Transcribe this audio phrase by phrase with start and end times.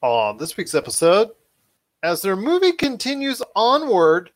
[0.00, 1.30] On this week's episode,
[2.04, 4.30] as their movie continues onward,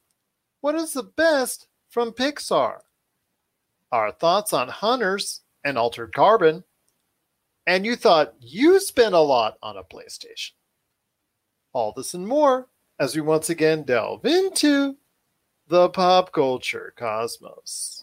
[0.61, 2.79] what is the best from Pixar?
[3.93, 6.65] Our thoughts on Hunters and Altered Carbon.
[7.65, 10.51] And you thought you spent a lot on a PlayStation.
[11.73, 12.67] All this and more
[12.99, 14.97] as we once again delve into
[15.69, 18.03] the pop culture cosmos.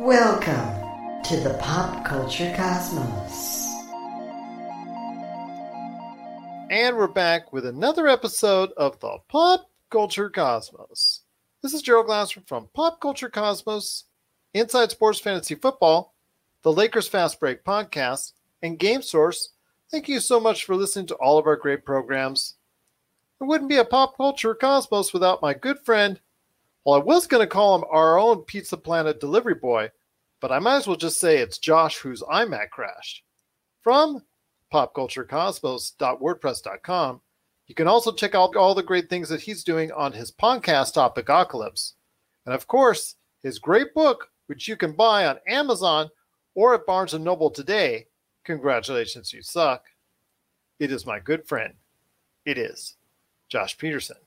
[0.00, 3.65] Welcome to the pop culture cosmos.
[6.68, 11.22] And we're back with another episode of the Pop Culture Cosmos.
[11.62, 14.04] This is Gerald Glasser from Pop Culture Cosmos,
[14.52, 16.12] Inside Sports Fantasy Football,
[16.62, 19.50] the Lakers Fast Break podcast, and Game Source.
[19.92, 22.54] Thank you so much for listening to all of our great programs.
[23.40, 26.18] It wouldn't be a Pop Culture Cosmos without my good friend.
[26.84, 29.92] Well, I was going to call him our own Pizza Planet delivery boy,
[30.40, 33.22] but I might as well just say it's Josh whose iMac crashed.
[33.82, 34.22] From
[34.72, 37.20] popculturecosmos.wordpress.com.
[37.66, 40.94] You can also check out all the great things that he's doing on his podcast,
[40.94, 41.94] Topicocalypse.
[42.44, 46.10] And of course, his great book, which you can buy on Amazon
[46.54, 48.06] or at Barnes & Noble today,
[48.44, 49.84] Congratulations, You Suck.
[50.78, 51.74] It is my good friend.
[52.44, 52.94] It is
[53.48, 54.18] Josh Peterson.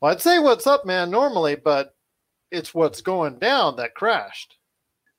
[0.00, 1.96] Well, I'd say what's up, man, normally, but
[2.52, 4.56] it's what's going down that crashed.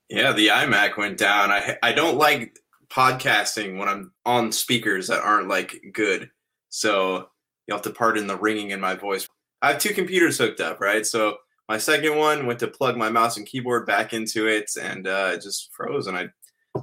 [0.09, 1.51] Yeah, the iMac went down.
[1.51, 2.59] I I don't like
[2.93, 6.29] podcasting when I'm on speakers that aren't like good.
[6.69, 7.29] So
[7.67, 9.27] you'll have to pardon the ringing in my voice.
[9.61, 11.05] I have two computers hooked up, right?
[11.05, 15.07] So my second one went to plug my mouse and keyboard back into it and
[15.07, 16.07] uh, it just froze.
[16.07, 16.27] And I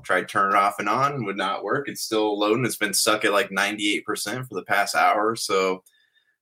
[0.03, 1.88] tried turn it off and on, would not work.
[1.88, 2.64] It's still loading.
[2.64, 4.03] It's been stuck at like 98%
[4.48, 5.36] for the past hour.
[5.36, 5.84] So,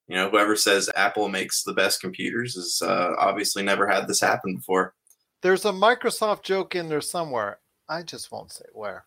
[0.06, 4.20] you know, whoever says Apple makes the best computers has uh, obviously never had this
[4.20, 4.94] happen before.
[5.42, 7.58] There's a Microsoft joke in there somewhere.
[7.88, 9.04] I just won't say where.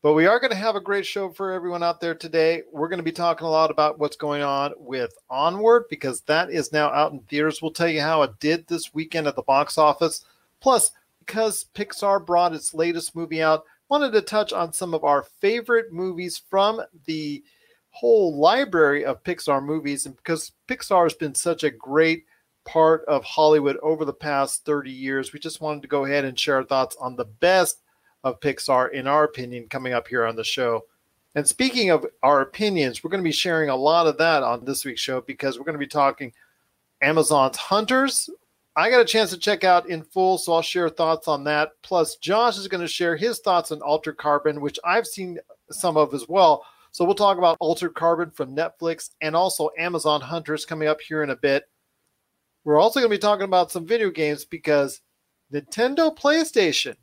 [0.00, 2.62] But we are going to have a great show for everyone out there today.
[2.72, 6.50] We're going to be talking a lot about what's going on with Onward because that
[6.50, 7.60] is now out in theaters.
[7.60, 10.24] We'll tell you how it did this weekend at the box office.
[10.60, 15.24] Plus, because Pixar brought its latest movie out, wanted to touch on some of our
[15.40, 17.42] favorite movies from the
[17.90, 20.06] whole library of Pixar movies.
[20.06, 22.24] And because Pixar has been such a great
[22.64, 26.38] part of Hollywood over the past 30 years, we just wanted to go ahead and
[26.38, 27.82] share our thoughts on the best
[28.24, 30.84] of Pixar, in our opinion, coming up here on the show.
[31.34, 34.64] And speaking of our opinions, we're going to be sharing a lot of that on
[34.64, 36.32] this week's show because we're going to be talking
[37.02, 38.28] Amazon's Hunters.
[38.74, 41.72] I got a chance to check out in full, so I'll share thoughts on that.
[41.82, 45.38] Plus, Josh is going to share his thoughts on Altered Carbon, which I've seen
[45.70, 46.64] some of as well.
[46.92, 51.22] So we'll talk about Altered Carbon from Netflix and also Amazon Hunters coming up here
[51.22, 51.64] in a bit.
[52.64, 55.00] We're also going to be talking about some video games because
[55.52, 56.96] Nintendo PlayStation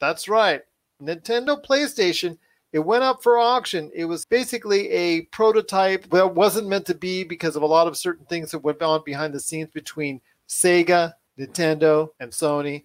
[0.00, 0.62] that's right.
[1.02, 2.38] Nintendo PlayStation,
[2.72, 3.90] it went up for auction.
[3.94, 7.96] It was basically a prototype that wasn't meant to be because of a lot of
[7.96, 12.84] certain things that went on behind the scenes between Sega, Nintendo, and Sony.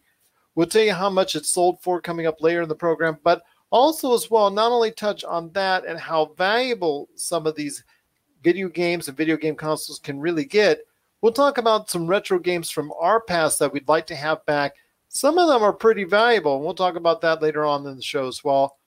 [0.55, 3.43] We'll tell you how much it sold for coming up later in the program, but
[3.71, 7.83] also as well, not only touch on that and how valuable some of these
[8.43, 10.81] video games and video game consoles can really get.
[11.21, 14.73] We'll talk about some retro games from our past that we'd like to have back
[15.09, 16.55] some of them are pretty valuable.
[16.55, 18.77] And we'll talk about that later on in the show as well.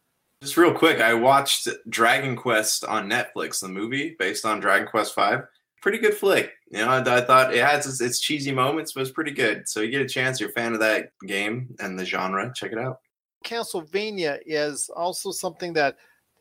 [0.41, 5.15] Just real quick, I watched Dragon Quest on Netflix, the movie based on Dragon Quest
[5.15, 5.44] Five.
[5.81, 6.53] Pretty good flick.
[6.71, 9.69] You know, I, I thought it has its, its, cheesy moments, but it's pretty good.
[9.69, 12.72] So you get a chance, you're a fan of that game and the genre, check
[12.72, 13.00] it out.
[13.44, 15.97] Castlevania is also something that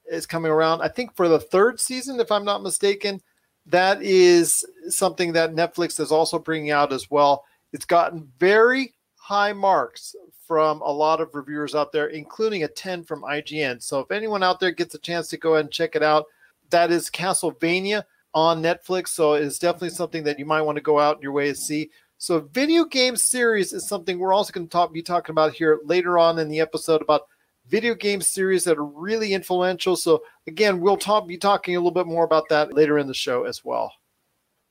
[0.10, 0.82] is coming around.
[0.82, 3.22] I think for the third season, if I'm not mistaken,
[3.68, 7.46] that is something that Netflix is also bringing out as well.
[7.74, 10.16] It's gotten very high marks
[10.48, 13.82] from a lot of reviewers out there, including a 10 from IGN.
[13.82, 16.26] So if anyone out there gets a chance to go ahead and check it out,
[16.72, 19.10] that is Castlevania on Netflix.
[19.10, 21.92] So it's definitely something that you might want to go out your way to see.
[22.18, 25.80] So video game series is something we're also going to talk, be talking about here
[25.86, 27.28] later on in the episode about
[27.68, 29.96] video game series that are really influential.
[29.96, 33.14] So again, we'll talk be talking a little bit more about that later in the
[33.14, 33.94] show as well.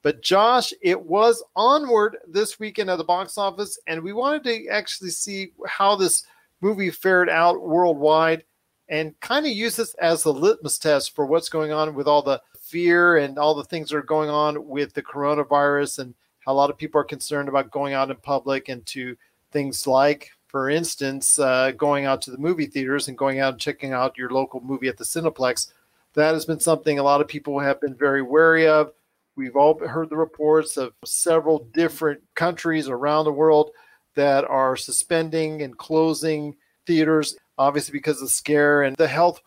[0.02, 4.68] But Josh, it was onward this weekend at the box office, and we wanted to
[4.68, 6.24] actually see how this
[6.60, 8.44] movie fared out worldwide
[8.88, 12.22] and kind of use this as a litmus test for what's going on with all
[12.22, 16.52] the fear and all the things that are going on with the coronavirus and how
[16.52, 19.16] a lot of people are concerned about going out in public and to
[19.52, 23.60] things like, for instance, uh, going out to the movie theaters and going out and
[23.60, 25.72] checking out your local movie at the Cineplex.
[26.14, 28.92] That has been something a lot of people have been very wary of
[29.40, 33.70] We've all heard the reports of several different countries around the world
[34.14, 36.56] that are suspending and closing
[36.86, 39.40] theaters, obviously because of the scare and the health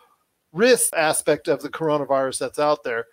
[0.52, 3.06] risk aspect of the coronavirus that's out there.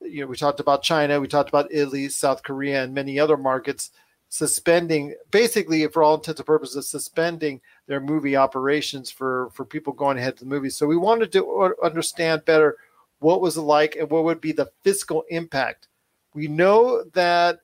[0.00, 3.36] You know, we talked about China, we talked about Italy, South Korea, and many other
[3.36, 3.90] markets
[4.30, 10.16] suspending, basically, for all intents and purposes, suspending their movie operations for for people going
[10.16, 10.74] ahead to the movies.
[10.74, 12.78] So we wanted to understand better
[13.18, 15.88] what was it like and what would be the fiscal impact.
[16.34, 17.60] We know that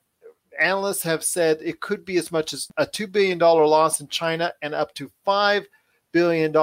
[0.59, 4.53] analysts have said it could be as much as a $2 billion loss in China
[4.61, 5.65] and up to $5
[6.11, 6.55] billion.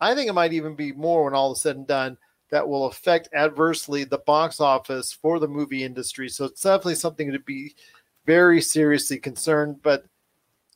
[0.00, 2.16] I think it might even be more when all is said and done
[2.50, 6.28] that will affect adversely the box office for the movie industry.
[6.28, 7.74] So it's definitely something to be
[8.26, 9.80] very seriously concerned.
[9.82, 10.04] But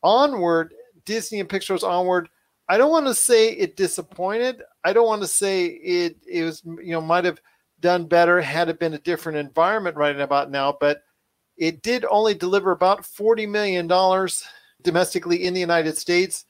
[0.02, 0.74] onward,
[1.04, 2.28] Disney and Pixar's onward,
[2.68, 4.62] I don't want to say it disappointed.
[4.84, 7.40] I don't want to say it it was you know might have
[7.84, 11.02] done better had it been a different environment right about now, but
[11.58, 13.86] it did only deliver about $40 million
[14.82, 16.46] domestically in the United States,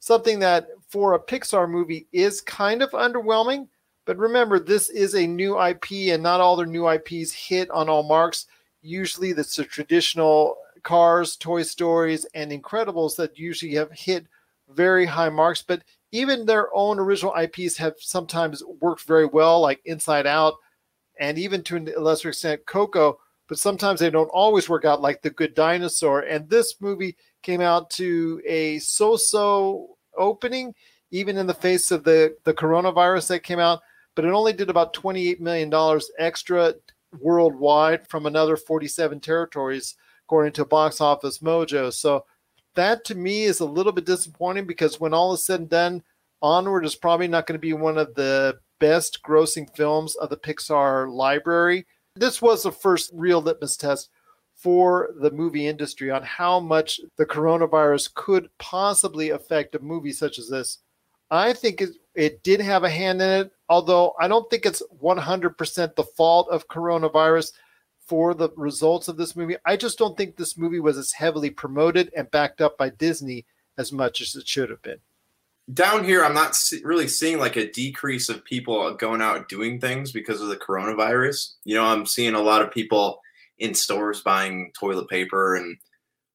[0.00, 3.68] something that for a Pixar movie is kind of underwhelming.
[4.06, 7.90] But remember, this is a new IP, and not all their new IPs hit on
[7.90, 8.46] all marks.
[8.80, 14.26] Usually, that's the traditional Cars, Toy Stories, and Incredibles that usually have hit
[14.70, 15.60] very high marks.
[15.60, 20.54] But even their own original IPs have sometimes worked very well, like Inside Out,
[21.18, 23.18] and even to a lesser extent, Coco
[23.52, 26.20] but sometimes they don't always work out like the good dinosaur.
[26.20, 30.74] And this movie came out to a so-so opening
[31.10, 33.80] even in the face of the the coronavirus that came out
[34.14, 36.74] but it only did about 28 million dollars extra
[37.20, 41.92] worldwide from another 47 territories according to box office mojo.
[41.92, 42.24] So
[42.74, 46.02] that to me is a little bit disappointing because when all is said and done
[46.40, 50.36] onward is probably not going to be one of the best grossing films of the
[50.36, 51.86] pixar library
[52.16, 54.10] this was the first real litmus test
[54.54, 60.38] for the movie industry on how much the coronavirus could possibly affect a movie such
[60.38, 60.78] as this.
[61.30, 64.82] I think it, it did have a hand in it, although I don't think it's
[65.02, 67.52] 100% the fault of coronavirus
[68.12, 69.56] for the results of this movie.
[69.64, 73.46] I just don't think this movie was as heavily promoted and backed up by Disney
[73.78, 74.98] as much as it should have been.
[75.72, 76.54] Down here i'm not
[76.84, 81.54] really seeing like a decrease of people going out doing things because of the coronavirus.
[81.64, 83.18] You know i'm seeing a lot of people
[83.58, 85.78] in stores buying toilet paper and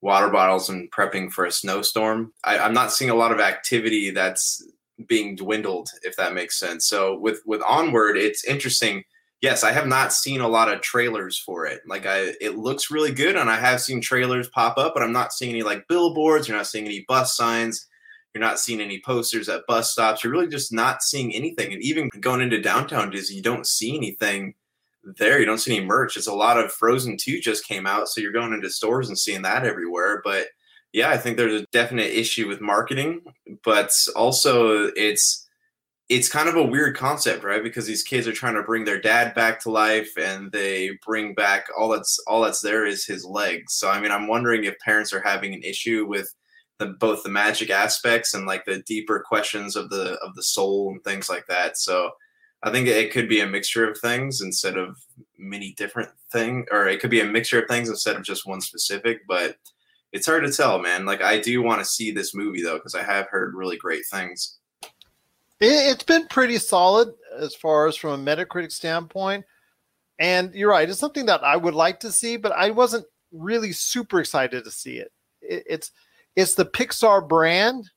[0.02, 2.34] water bottles and prepping for a snowstorm.
[2.44, 4.68] I, i'm not seeing a lot of activity that's
[5.06, 6.88] being dwindled if that makes sense.
[6.88, 9.04] So with with onward it's interesting
[9.42, 12.92] yes i have not seen a lot of trailers for it like i it looks
[12.92, 15.88] really good and i have seen trailers pop up but i'm not seeing any like
[15.88, 17.88] billboards you're not seeing any bus signs
[18.38, 20.24] you're not seeing any posters at bus stops.
[20.24, 21.74] You're really just not seeing anything.
[21.74, 24.54] And even going into downtown Disney, you don't see anything
[25.18, 25.40] there.
[25.40, 26.18] You don't see any merch.
[26.18, 28.08] It's a lot of Frozen 2 just came out.
[28.08, 30.22] So you're going into stores and seeing that everywhere.
[30.24, 30.50] But
[30.94, 33.22] yeah, I think there's a definite issue with marketing,
[33.64, 35.47] but also it's
[36.10, 37.62] it's kind of a weird concept, right?
[37.62, 41.34] Because these kids are trying to bring their dad back to life and they bring
[41.34, 43.74] back all that's all that's there is his legs.
[43.74, 46.34] So I mean, I'm wondering if parents are having an issue with
[46.80, 50.92] the both the magic aspects and like the deeper questions of the of the soul
[50.92, 51.78] and things like that.
[51.78, 52.12] So
[52.64, 54.98] I think it could be a mixture of things instead of
[55.38, 58.62] many different thing, or it could be a mixture of things instead of just one
[58.62, 59.28] specific.
[59.28, 59.58] But
[60.14, 61.06] it's hard to tell, man.
[61.06, 64.06] Like I do want to see this movie though because I have heard really great
[64.10, 64.58] things.
[65.60, 69.46] It's been pretty solid as far as from a Metacritic standpoint.
[70.20, 73.72] And you're right, it's something that I would like to see, but I wasn't really
[73.72, 75.12] super excited to see it.
[75.42, 75.92] It's
[76.36, 77.90] it's the Pixar brand.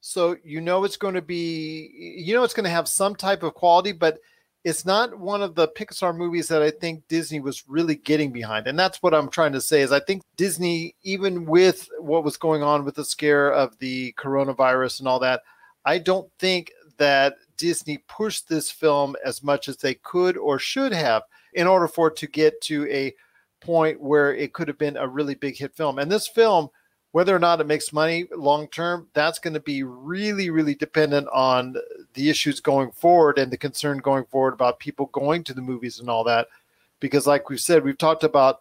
[0.00, 3.42] So you know it's going to be, you know, it's going to have some type
[3.42, 4.18] of quality, but
[4.62, 8.66] it's not one of the Pixar movies that I think Disney was really getting behind.
[8.66, 12.36] And that's what I'm trying to say is I think Disney, even with what was
[12.36, 15.42] going on with the scare of the coronavirus and all that,
[15.84, 20.92] I don't think that Disney pushed this film as much as they could or should
[20.92, 21.22] have
[21.54, 23.14] in order for it to get to a
[23.60, 25.98] point where it could have been a really big hit film.
[25.98, 26.70] And this film
[27.16, 31.26] whether or not it makes money long term, that's going to be really, really dependent
[31.32, 31.74] on
[32.12, 35.98] the issues going forward and the concern going forward about people going to the movies
[35.98, 36.46] and all that.
[37.00, 38.60] Because, like we've said, we've talked about,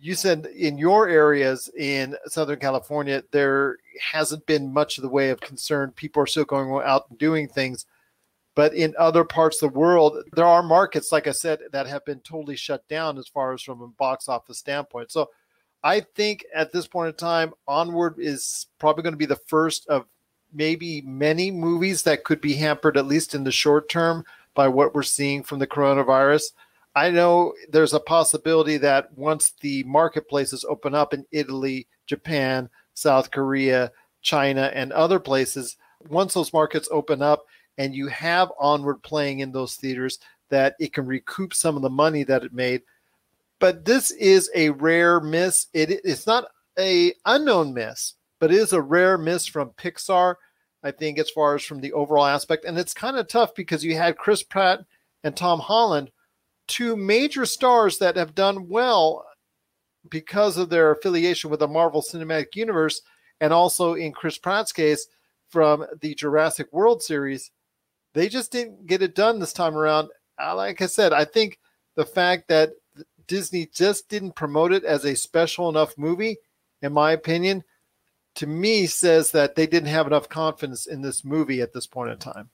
[0.00, 5.30] you said in your areas in Southern California, there hasn't been much of the way
[5.30, 5.92] of concern.
[5.92, 7.86] People are still going out and doing things.
[8.54, 12.04] But in other parts of the world, there are markets, like I said, that have
[12.04, 15.12] been totally shut down as far as from a box office standpoint.
[15.12, 15.30] So
[15.82, 19.88] I think at this point in time, Onward is probably going to be the first
[19.88, 20.06] of
[20.52, 24.94] maybe many movies that could be hampered, at least in the short term, by what
[24.94, 26.52] we're seeing from the coronavirus.
[26.94, 33.30] I know there's a possibility that once the marketplaces open up in Italy, Japan, South
[33.30, 33.92] Korea,
[34.22, 35.76] China, and other places,
[36.08, 37.44] once those markets open up
[37.78, 40.18] and you have Onward playing in those theaters,
[40.50, 42.82] that it can recoup some of the money that it made.
[43.58, 45.66] But this is a rare miss.
[45.72, 46.46] It, it's not
[46.78, 50.34] a unknown miss, but it is a rare miss from Pixar.
[50.82, 53.84] I think as far as from the overall aspect, and it's kind of tough because
[53.84, 54.80] you had Chris Pratt
[55.22, 56.10] and Tom Holland,
[56.66, 59.26] two major stars that have done well
[60.08, 63.02] because of their affiliation with the Marvel Cinematic Universe,
[63.40, 65.06] and also in Chris Pratt's case
[65.48, 67.50] from the Jurassic World series,
[68.14, 70.08] they just didn't get it done this time around.
[70.40, 71.58] Uh, like I said, I think
[71.96, 72.70] the fact that
[73.26, 76.38] Disney just didn't promote it as a special enough movie,
[76.82, 77.62] in my opinion,
[78.36, 82.10] to me says that they didn't have enough confidence in this movie at this point
[82.10, 82.50] in time.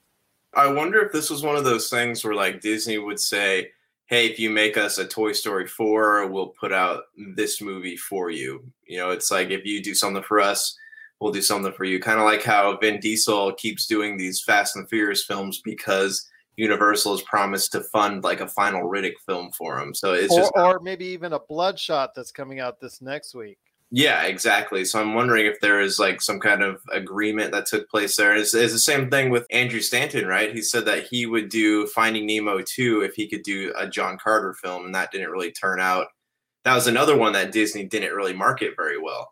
[0.53, 3.69] I wonder if this was one of those things where like Disney would say,
[4.07, 7.03] "Hey, if you make us a Toy Story 4, we'll put out
[7.35, 10.77] this movie for you." You know, it's like if you do something for us,
[11.19, 11.99] we'll do something for you.
[11.99, 17.13] Kind of like how Vin Diesel keeps doing these Fast and Furious films because Universal
[17.13, 19.93] has promised to fund like a final Riddick film for him.
[19.93, 23.59] So it's or, just or maybe even a Bloodshot that's coming out this next week.
[23.89, 24.83] Yeah, exactly.
[24.83, 28.35] So I'm wondering if there is like some kind of agreement that took place there.
[28.35, 30.53] It's, it's the same thing with Andrew Stanton, right?
[30.53, 34.17] He said that he would do Finding Nemo 2 if he could do a John
[34.17, 36.07] Carter film, and that didn't really turn out.
[36.65, 39.31] That was another one that Disney didn't really market very well.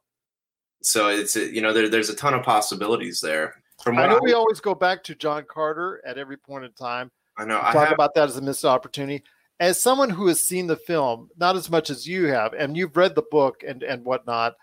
[0.81, 3.55] So it's you know there, there's a ton of possibilities there.
[3.83, 6.71] From I know I, we always go back to John Carter at every point in
[6.73, 7.11] time.
[7.37, 7.57] I know.
[7.57, 9.23] I talk have, about that as a missed opportunity
[9.59, 12.97] as someone who has seen the film, not as much as you have, and you've
[12.97, 14.55] read the book and and whatnot,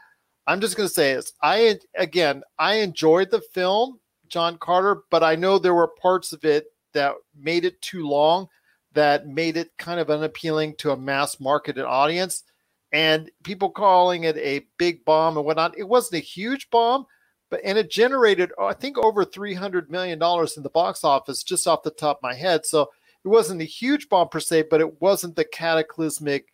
[0.46, 5.22] I'm just going to say is I again I enjoyed the film, John Carter, but
[5.22, 8.48] I know there were parts of it that made it too long,
[8.92, 12.42] that made it kind of unappealing to a mass marketed audience,
[12.92, 15.78] and people calling it a big bomb and whatnot.
[15.78, 17.06] It wasn't a huge bomb,
[17.50, 21.66] but and it generated I think over 300 million dollars in the box office just
[21.66, 22.66] off the top of my head.
[22.66, 22.90] So
[23.24, 26.48] it wasn't a huge bomb per se, but it wasn't the cataclysmic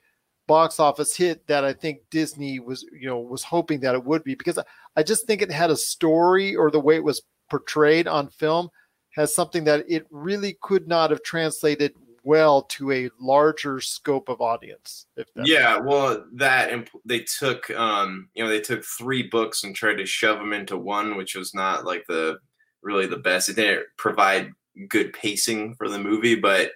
[0.46, 4.24] box office hit that I think Disney was, you know, was hoping that it would
[4.24, 4.58] be because
[4.96, 8.70] I just think it had a story or the way it was portrayed on film
[9.14, 11.92] has something that it really could not have translated
[12.24, 15.06] well to a larger scope of audience.
[15.44, 19.96] yeah, well, that imp- they took, um, you know, they took three books and tried
[19.96, 22.38] to shove them into one, which was not like the
[22.82, 23.48] really the best.
[23.48, 24.52] It didn't provide
[24.88, 26.72] good pacing for the movie, but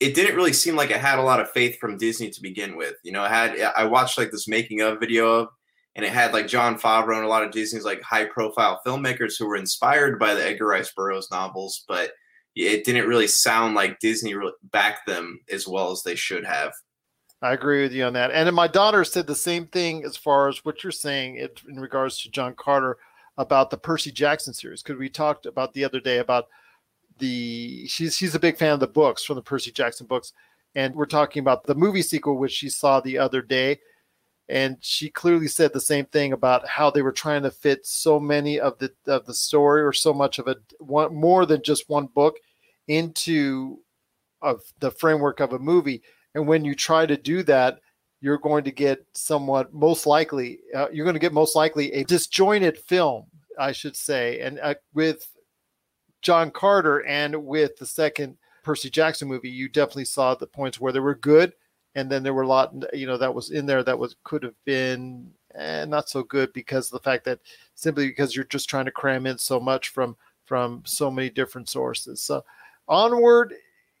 [0.00, 2.76] it didn't really seem like it had a lot of faith from Disney to begin
[2.76, 2.94] with.
[3.04, 5.48] You know, it had I watched like this making of video of,
[5.94, 9.34] and it had like Jon Favreau and a lot of Disney's like high profile filmmakers
[9.38, 12.10] who were inspired by the Edgar Rice Burroughs novels, but
[12.56, 14.34] it didn't really sound like Disney
[14.64, 16.72] backed them as well as they should have.
[17.42, 18.30] I agree with you on that.
[18.30, 21.36] And my daughter said the same thing as far as what you're saying
[21.68, 22.96] in regards to John Carter
[23.36, 24.82] about the Percy Jackson series.
[24.82, 26.46] Because we talked about the other day about
[27.18, 30.32] the she's she's a big fan of the books from the Percy Jackson books,
[30.74, 33.78] and we're talking about the movie sequel which she saw the other day,
[34.48, 38.18] and she clearly said the same thing about how they were trying to fit so
[38.18, 41.88] many of the of the story or so much of it one more than just
[41.88, 42.36] one book
[42.88, 43.78] into
[44.42, 46.02] of the framework of a movie,
[46.34, 47.80] and when you try to do that.
[48.20, 52.04] You're going to get somewhat, most likely, uh, you're going to get most likely a
[52.04, 53.26] disjointed film,
[53.58, 55.28] I should say, and uh, with
[56.24, 60.92] John Carter and with the second Percy Jackson movie, you definitely saw the points where
[60.92, 61.52] they were good,
[61.94, 64.42] and then there were a lot, you know, that was in there that was could
[64.42, 67.40] have been eh, not so good because of the fact that
[67.74, 70.16] simply because you're just trying to cram in so much from
[70.46, 72.22] from so many different sources.
[72.22, 72.42] So
[72.88, 73.54] onward,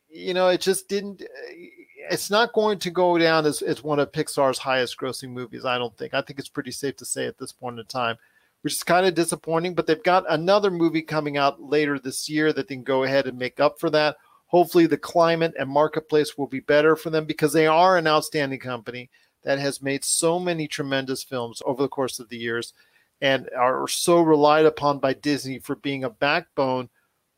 [0.08, 1.22] you know, it just didn't.
[1.22, 1.68] Eh,
[2.10, 5.64] it's not going to go down as, as one of Pixar's highest grossing movies.
[5.64, 6.14] I don't think.
[6.14, 8.16] I think it's pretty safe to say at this point in time
[8.64, 9.74] which is kind of disappointing.
[9.74, 13.26] But they've got another movie coming out later this year that they can go ahead
[13.26, 14.16] and make up for that.
[14.46, 18.58] Hopefully, the climate and marketplace will be better for them because they are an outstanding
[18.58, 19.10] company
[19.42, 22.72] that has made so many tremendous films over the course of the years
[23.20, 26.88] and are so relied upon by Disney for being a backbone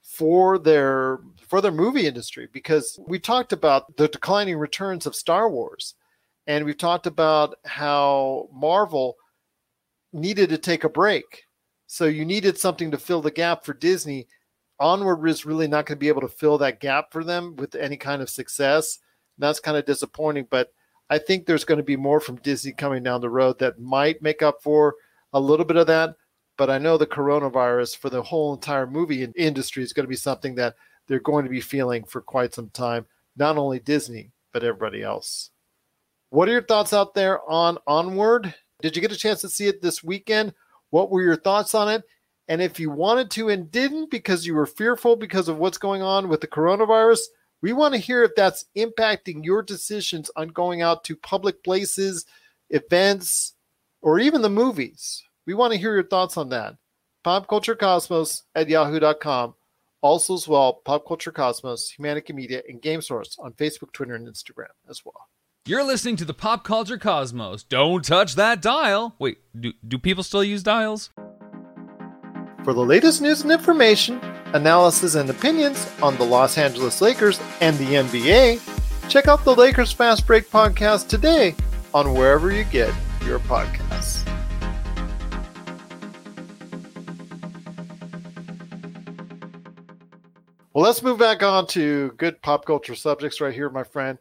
[0.02, 1.18] for their
[1.48, 5.94] for their movie industry because we talked about the declining returns of Star Wars
[6.46, 9.16] and we've talked about how Marvel
[10.12, 11.44] needed to take a break.
[11.86, 14.26] So you needed something to fill the gap for Disney.
[14.78, 17.74] Onward was really not going to be able to fill that gap for them with
[17.74, 18.98] any kind of success.
[19.36, 20.48] And that's kind of disappointing.
[20.50, 20.72] But
[21.08, 24.22] I think there's going to be more from Disney coming down the road that might
[24.22, 24.96] make up for
[25.32, 26.16] a little bit of that.
[26.58, 30.16] But I know the coronavirus for the whole entire movie industry is going to be
[30.16, 30.74] something that
[31.06, 33.06] they're going to be feeling for quite some time.
[33.36, 35.50] Not only Disney, but everybody else.
[36.30, 38.54] What are your thoughts out there on Onward?
[38.80, 40.54] Did you get a chance to see it this weekend?
[40.90, 42.04] What were your thoughts on it?
[42.48, 46.02] And if you wanted to and didn't because you were fearful because of what's going
[46.02, 47.20] on with the coronavirus,
[47.62, 52.26] we want to hear if that's impacting your decisions on going out to public places,
[52.70, 53.54] events,
[54.02, 55.24] or even the movies.
[55.46, 56.76] We want to hear your thoughts on that.
[57.24, 59.54] PopCultureCosmos at yahoo.com.
[60.02, 64.28] Also, as well, Pop Culture Cosmos, Humanity Media, and Game Source on Facebook, Twitter, and
[64.28, 65.28] Instagram as well.
[65.68, 67.64] You're listening to the Pop Culture Cosmos.
[67.64, 69.16] Don't touch that dial.
[69.18, 71.10] Wait, do, do people still use dials?
[72.62, 74.20] For the latest news and information,
[74.52, 78.60] analysis and opinions on the Los Angeles Lakers and the NBA,
[79.08, 81.52] check out the Lakers Fast Break podcast today
[81.92, 82.94] on wherever you get
[83.24, 84.24] your podcasts.
[90.72, 94.16] Well, let's move back on to good pop culture subjects right here, my friend.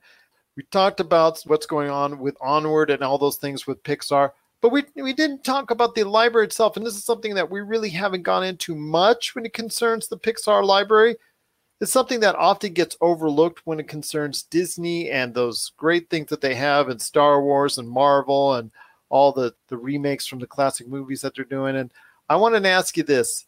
[0.56, 4.32] We talked about what's going on with Onward and all those things with Pixar,
[4.62, 7.62] but we we didn't talk about the library itself, and this is something that we
[7.62, 11.18] really haven't gone into much when it concerns the Pixar library.
[11.82, 16.40] It's something that often gets overlooked when it concerns Disney and those great things that
[16.40, 18.72] they have in Star Wars and Marvel and
[19.10, 21.76] all the the remakes from the classic movies that they're doing.
[21.76, 21.92] And
[22.30, 23.46] I wanted to ask you this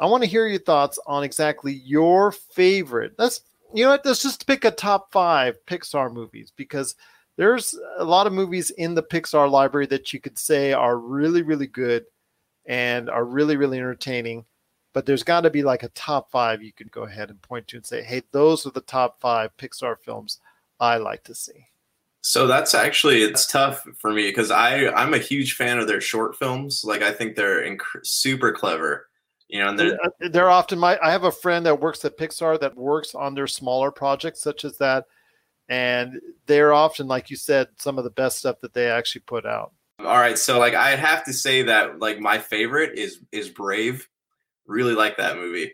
[0.00, 3.12] I want to hear your thoughts on exactly your favorite.
[3.18, 3.42] Let's
[3.74, 6.94] you know what, let's just pick a top five Pixar movies because
[7.36, 11.42] there's a lot of movies in the Pixar library that you could say are really,
[11.42, 12.04] really good
[12.66, 14.44] and are really, really entertaining.
[14.94, 17.68] But there's got to be like a top five you could go ahead and point
[17.68, 20.38] to and say, hey, those are the top five Pixar films
[20.78, 21.66] I like to see.
[22.20, 26.00] So that's actually it's tough for me because I I'm a huge fan of their
[26.00, 26.82] short films.
[26.84, 29.08] Like I think they're inc- super clever
[29.52, 30.98] you know, and they're, uh, they're often my.
[31.02, 34.64] I have a friend that works at Pixar that works on their smaller projects such
[34.64, 35.04] as that,
[35.68, 39.44] and they're often, like you said, some of the best stuff that they actually put
[39.44, 39.72] out.
[39.98, 44.08] All right, so like I have to say that like my favorite is is Brave.
[44.66, 45.72] Really like that movie.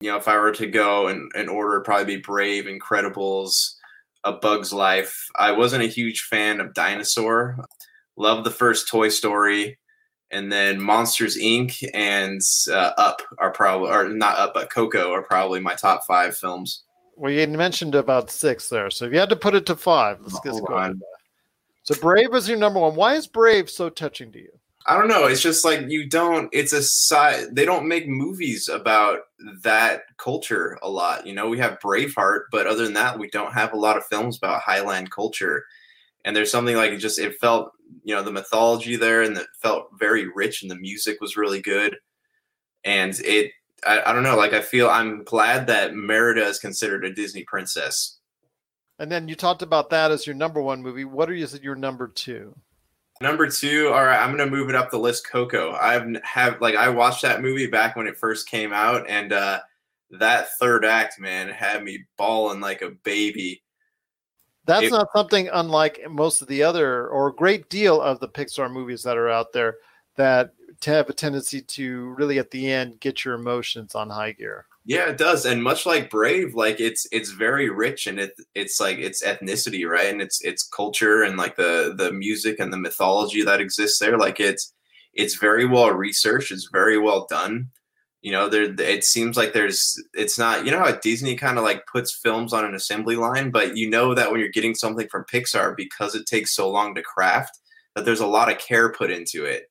[0.00, 3.74] You know, if I were to go and in order, probably be Brave, Incredibles,
[4.24, 5.28] A Bug's Life.
[5.36, 7.62] I wasn't a huge fan of Dinosaur.
[8.16, 9.78] Love the first Toy Story
[10.30, 11.82] and then Monsters Inc.
[11.94, 16.36] and uh, Up are probably, or not Up, but Coco are probably my top five
[16.36, 16.82] films.
[17.16, 20.20] Well, you mentioned about six there, so if you had to put it to five,
[20.20, 21.00] let's just go on.
[21.82, 22.94] So Brave is your number one.
[22.94, 24.50] Why is Brave so touching to you?
[24.86, 25.26] I don't know.
[25.26, 26.48] It's just like you don't.
[26.52, 27.54] It's a side.
[27.54, 29.20] They don't make movies about
[29.62, 31.26] that culture a lot.
[31.26, 34.06] You know, we have Braveheart, but other than that, we don't have a lot of
[34.06, 35.64] films about Highland culture
[36.24, 37.72] and there's something like it just it felt
[38.04, 41.60] you know the mythology there and it felt very rich and the music was really
[41.60, 41.96] good.
[42.84, 43.52] And it
[43.86, 47.44] I, I don't know like i feel i'm glad that merida is considered a disney
[47.44, 48.18] princess.
[48.98, 51.04] And then you talked about that as your number one movie.
[51.04, 52.56] What are you your number two?
[53.20, 55.72] Number two all right i'm gonna move it up the list coco.
[55.72, 59.60] I've have like i watched that movie back when it first came out and uh
[60.10, 63.62] that third act man had me bawling like a baby
[64.68, 68.28] that's it, not something unlike most of the other or a great deal of the
[68.28, 69.76] Pixar movies that are out there
[70.16, 70.52] that
[70.84, 74.66] have a tendency to really at the end get your emotions on high gear.
[74.84, 75.46] Yeah, it does.
[75.46, 79.88] And much like Brave, like it's it's very rich and it it's like it's ethnicity,
[79.88, 80.06] right?
[80.06, 84.18] And it's it's culture and like the the music and the mythology that exists there.
[84.18, 84.74] Like it's
[85.14, 87.70] it's very well researched, it's very well done
[88.20, 91.64] you know there it seems like there's it's not you know how disney kind of
[91.64, 95.06] like puts films on an assembly line but you know that when you're getting something
[95.08, 97.58] from pixar because it takes so long to craft
[97.98, 99.70] that there's a lot of care put into it.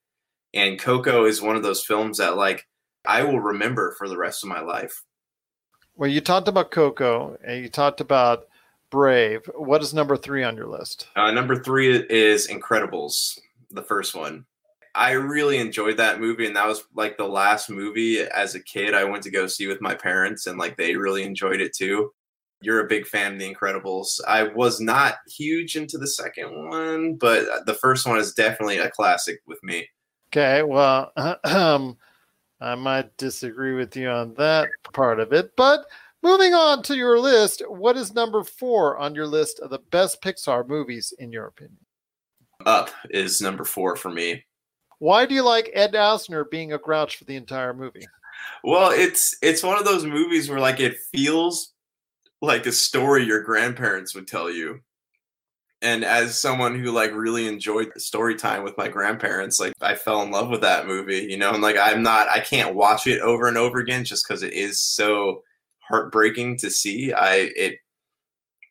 [0.53, 2.67] And coco is one of those films that like
[3.05, 5.03] i will remember for the rest of my life.
[5.95, 8.47] Well you talked about coco and you talked about
[8.89, 9.49] brave.
[9.55, 11.07] What is number three on your list?
[11.15, 13.39] Uh, number three is incredibles
[13.71, 14.45] the first one
[14.97, 18.95] I really enjoyed that movie, and that was like the last movie as a kid
[18.95, 22.11] I went to go see with my parents, and like they really enjoyed it too.
[22.61, 24.19] You're a big fan of The Incredibles.
[24.27, 28.89] I was not huge into the second one, but the first one is definitely a
[28.89, 29.87] classic with me.
[30.33, 31.11] Okay, well,
[31.43, 31.97] um,
[32.59, 35.85] I might disagree with you on that part of it, but
[36.23, 40.23] moving on to your list, what is number four on your list of the best
[40.23, 41.85] Pixar movies in your opinion?
[42.65, 44.43] Up is number four for me.
[44.99, 48.07] Why do you like Ed Asner being a grouch for the entire movie?
[48.63, 51.73] Well, it's it's one of those movies where like it feels
[52.41, 54.81] like a story your grandparents would tell you.
[55.81, 60.23] And as someone who like really enjoyed story time with my grandparents, like I fell
[60.23, 63.21] in love with that movie, you know, and like I'm not I can't watch it
[63.21, 65.43] over and over again just because it is so
[65.79, 67.13] heartbreaking to see.
[67.13, 67.75] I it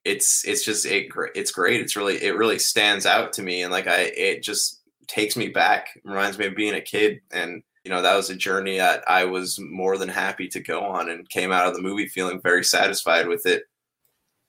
[0.05, 1.81] it's it's just it it's great.
[1.81, 5.49] It's really it really stands out to me and like I it just takes me
[5.49, 9.05] back, reminds me of being a kid, and you know, that was a journey that
[9.09, 12.41] I was more than happy to go on and came out of the movie feeling
[12.41, 13.63] very satisfied with it.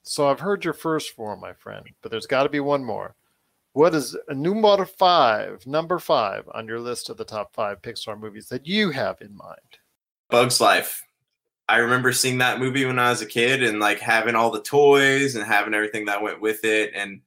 [0.01, 3.15] So I've heard your first four, my friend, but there's got to be one more.
[3.73, 8.49] What is number five, number five on your list of the top five Pixar movies
[8.49, 9.77] that you have in mind?
[10.31, 11.03] Bug's Life.
[11.69, 14.63] I remember seeing that movie when I was a kid and like having all the
[14.63, 16.93] toys and having everything that went with it.
[16.95, 17.21] And,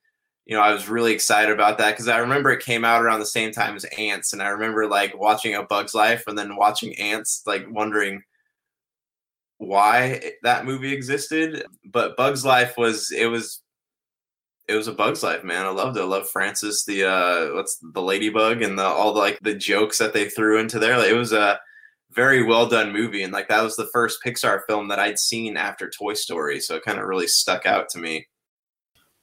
[0.50, 3.20] you know, I was really excited about that because I remember it came out around
[3.20, 6.56] the same time as Ants, And I remember like watching A Bug's Life and then
[6.56, 8.20] watching Ants, like wondering
[9.58, 11.64] why that movie existed.
[11.84, 13.62] But Bug's Life was, it was,
[14.66, 15.66] it was a Bug's Life, man.
[15.66, 16.00] I loved it.
[16.00, 19.98] I love Francis, the uh, what's the ladybug, and the all the like the jokes
[19.98, 20.98] that they threw into there.
[20.98, 21.60] Like, it was a
[22.10, 25.56] very well done movie and like that was the first pixar film that i'd seen
[25.56, 28.26] after toy story so it kind of really stuck out to me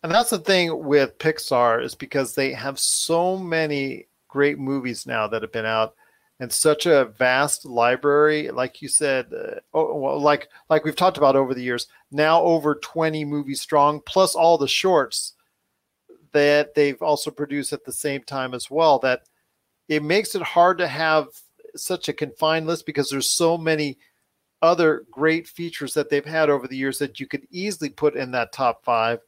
[0.07, 5.27] and that's the thing with pixar is because they have so many great movies now
[5.27, 5.95] that have been out
[6.39, 11.17] and such a vast library like you said uh, oh, well, like like we've talked
[11.17, 15.33] about over the years now over 20 movies strong plus all the shorts
[16.31, 19.23] that they've also produced at the same time as well that
[19.89, 21.27] it makes it hard to have
[21.75, 23.97] such a confined list because there's so many
[24.61, 28.31] other great features that they've had over the years that you could easily put in
[28.31, 29.19] that top five.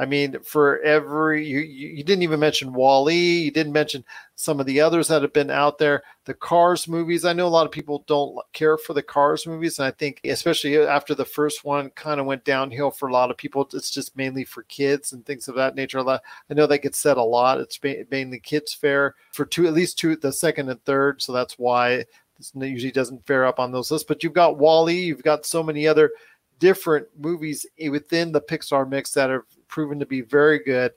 [0.00, 3.40] I mean, for every you, you didn't even mention WALL-E.
[3.42, 4.04] You didn't mention
[4.36, 6.04] some of the others that have been out there.
[6.24, 7.24] The Cars movies.
[7.24, 10.20] I know a lot of people don't care for the Cars movies, and I think
[10.22, 13.68] especially after the first one kind of went downhill for a lot of people.
[13.72, 15.98] It's just mainly for kids and things of that nature.
[16.08, 17.58] I know that gets said a lot.
[17.60, 21.20] It's mainly kids fair for two, at least two, the second and third.
[21.22, 22.04] So that's why
[22.36, 24.06] this usually doesn't fare up on those lists.
[24.06, 24.94] But you've got WALL-E.
[24.94, 26.12] You've got so many other
[26.60, 30.92] different movies within the Pixar mix that have proven to be very good.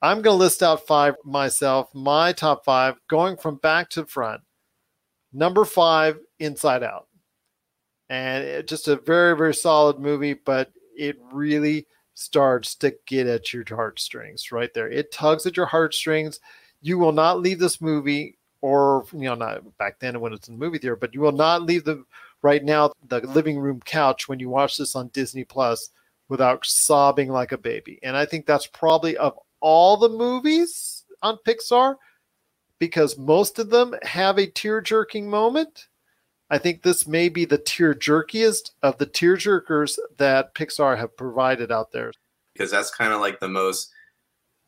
[0.00, 4.42] I'm going to list out five myself, my top five, going from back to front.
[5.32, 7.08] Number five, Inside Out.
[8.08, 13.52] And it, just a very, very solid movie, but it really starts to get at
[13.52, 14.88] your heartstrings right there.
[14.88, 16.40] It tugs at your heartstrings.
[16.80, 20.54] You will not leave this movie, or, you know, not back then when it's in
[20.54, 22.04] the movie theater, but you will not leave the
[22.42, 25.90] right now the living room couch when you watch this on Disney Plus
[26.28, 27.98] without sobbing like a baby.
[28.02, 31.96] And I think that's probably of all the movies on Pixar
[32.78, 35.88] because most of them have a tear jerking moment.
[36.50, 41.16] I think this may be the tear jerkiest of the tear jerkers that Pixar have
[41.16, 42.12] provided out there.
[42.54, 43.90] Because that's kind of like the most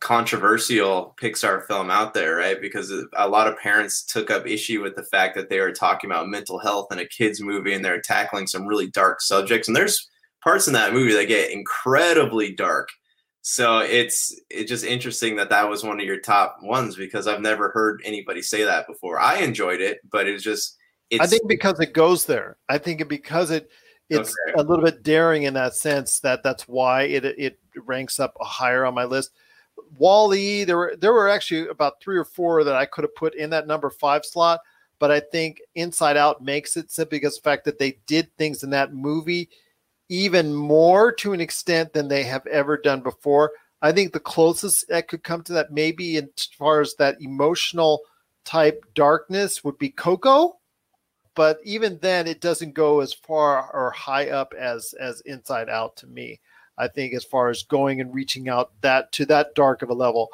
[0.01, 2.61] controversial Pixar film out there, right?
[2.61, 6.11] Because a lot of parents took up issue with the fact that they were talking
[6.11, 9.69] about mental health in a kids movie and they're tackling some really dark subjects.
[9.69, 10.10] And there's
[10.43, 12.89] parts in that movie that get incredibly dark.
[13.43, 17.41] So it's it's just interesting that that was one of your top ones because I've
[17.41, 19.19] never heard anybody say that before.
[19.19, 20.77] I enjoyed it, but it's just
[21.09, 22.59] it's, I think because it goes there.
[22.69, 23.71] I think because it
[24.11, 24.61] it's okay.
[24.61, 28.85] a little bit daring in that sense that that's why it it ranks up higher
[28.85, 29.31] on my list.
[29.99, 33.35] WALL-E, there were there were actually about three or four that I could have put
[33.35, 34.61] in that number five slot,
[34.99, 38.63] but I think Inside Out makes it simply because the fact that they did things
[38.63, 39.49] in that movie
[40.11, 43.53] even more to an extent than they have ever done before.
[43.81, 48.01] I think the closest that could come to that, maybe as far as that emotional
[48.45, 50.59] type darkness, would be Coco.
[51.37, 55.97] But even then, it doesn't go as far or high up as as Inside Out
[55.99, 56.41] to me.
[56.77, 59.95] I think as far as going and reaching out that to that dark of a
[59.95, 60.29] level,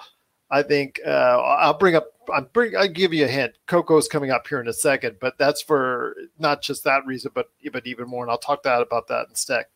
[0.51, 2.09] I think uh, I'll bring up.
[2.33, 2.77] I'm bring.
[2.77, 3.55] I give you a hint.
[3.67, 7.51] Coco's coming up here in a second, but that's for not just that reason, but
[7.73, 8.25] but even more.
[8.25, 9.67] And I'll talk that about that instead.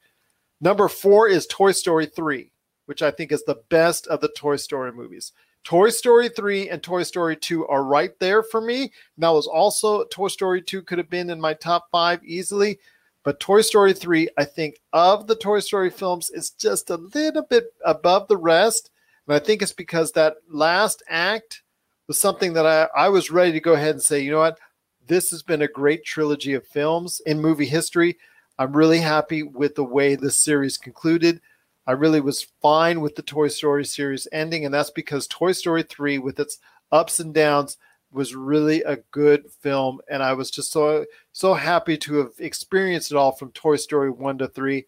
[0.61, 2.53] Number four is Toy Story three,
[2.87, 5.33] which I think is the best of the Toy Story movies.
[5.63, 8.83] Toy Story 3 and Toy Story 2 are right there for me.
[8.83, 12.79] And that was also Toy Story 2 could have been in my top five easily.
[13.23, 17.43] But Toy Story 3, I think, of the Toy Story films, is just a little
[17.43, 18.91] bit above the rest.
[19.31, 21.63] And I think it's because that last act
[22.09, 24.59] was something that I, I was ready to go ahead and say, you know what?
[25.07, 28.19] This has been a great trilogy of films in movie history.
[28.59, 31.41] I'm really happy with the way this series concluded.
[31.87, 35.85] I really was fine with the Toy Story series ending, and that's because Toy Story
[35.85, 36.59] 3, with its
[36.91, 37.77] ups and downs,
[38.11, 40.01] was really a good film.
[40.11, 44.11] And I was just so so happy to have experienced it all from Toy Story
[44.11, 44.85] 1 to 3.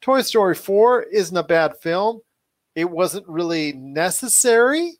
[0.00, 2.20] Toy Story 4 isn't a bad film
[2.74, 4.94] it wasn't really necessary.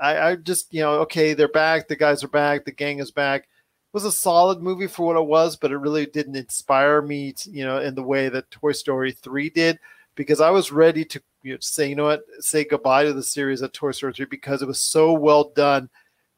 [0.00, 3.10] I, I, just, you know, okay, they're back, the guys are back, the gang is
[3.10, 3.42] back.
[3.42, 7.32] It was a solid movie for what it was, but it really didn't inspire me,
[7.32, 9.78] to, you know, in the way that Toy Story 3 did,
[10.14, 13.22] because I was ready to you know, say, you know what, say goodbye to the
[13.22, 15.90] series at Toy Story 3 because it was so well done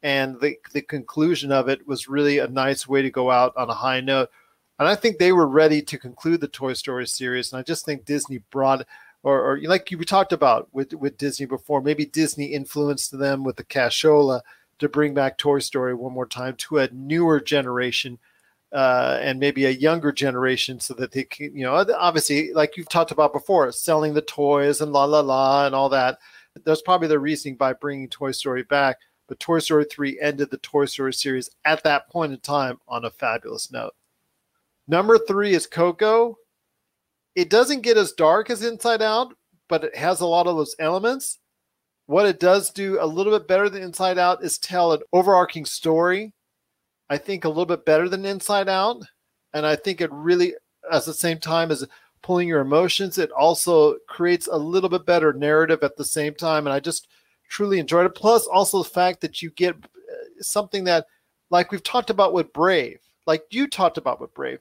[0.03, 3.69] and the the conclusion of it was really a nice way to go out on
[3.69, 4.29] a high note.
[4.77, 7.85] And I think they were ready to conclude the Toy Story series, and I just
[7.85, 8.85] think Disney brought,
[9.23, 13.55] or, or like you talked about with with Disney before, maybe Disney influenced them with
[13.55, 14.41] the cashola
[14.79, 18.19] to bring back Toy Story one more time to a newer generation.
[18.71, 22.89] Uh, and maybe a younger generation so that they can, you know, obviously, like you've
[22.89, 26.17] talked about before, selling the toys and la la la and all that.
[26.65, 28.97] That's probably the reasoning by bringing Toy Story back.
[29.27, 33.05] But Toy Story 3 ended the Toy Story series at that point in time on
[33.05, 33.93] a fabulous note.
[34.87, 36.37] Number three is Coco.
[37.35, 39.33] It doesn't get as dark as Inside Out,
[39.67, 41.39] but it has a lot of those elements.
[42.05, 45.65] What it does do a little bit better than Inside Out is tell an overarching
[45.65, 46.33] story.
[47.09, 49.03] I think a little bit better than Inside Out.
[49.53, 50.53] And I think it really,
[50.91, 51.87] at the same time as
[52.21, 56.67] pulling your emotions, it also creates a little bit better narrative at the same time.
[56.67, 57.07] And I just
[57.49, 58.15] truly enjoyed it.
[58.15, 61.05] Plus, also the fact that you get uh, something that,
[61.49, 64.59] like we've talked about with Brave, like you talked about with Brave,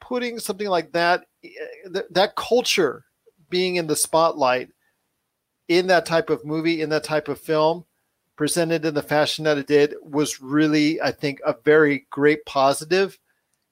[0.00, 3.04] putting something like that, eh, that culture
[3.48, 4.70] being in the spotlight
[5.68, 7.84] in that type of movie, in that type of film,
[8.36, 13.18] presented in the fashion that it did, was really, I think, a very great positive.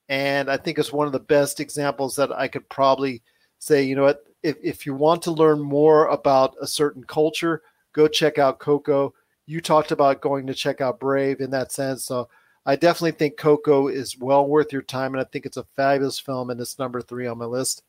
[0.08, 3.22] And I think it's one of the best examples that I could probably
[3.58, 7.62] say, you know what, if, if you want to learn more about a certain culture,
[7.92, 9.12] go check out Coco.
[9.46, 12.04] You talked about going to check out Brave in that sense.
[12.04, 12.28] So
[12.68, 16.20] I definitely think Coco is well worth your time, and I think it's a fabulous
[16.20, 17.82] film, and it's number three on my list.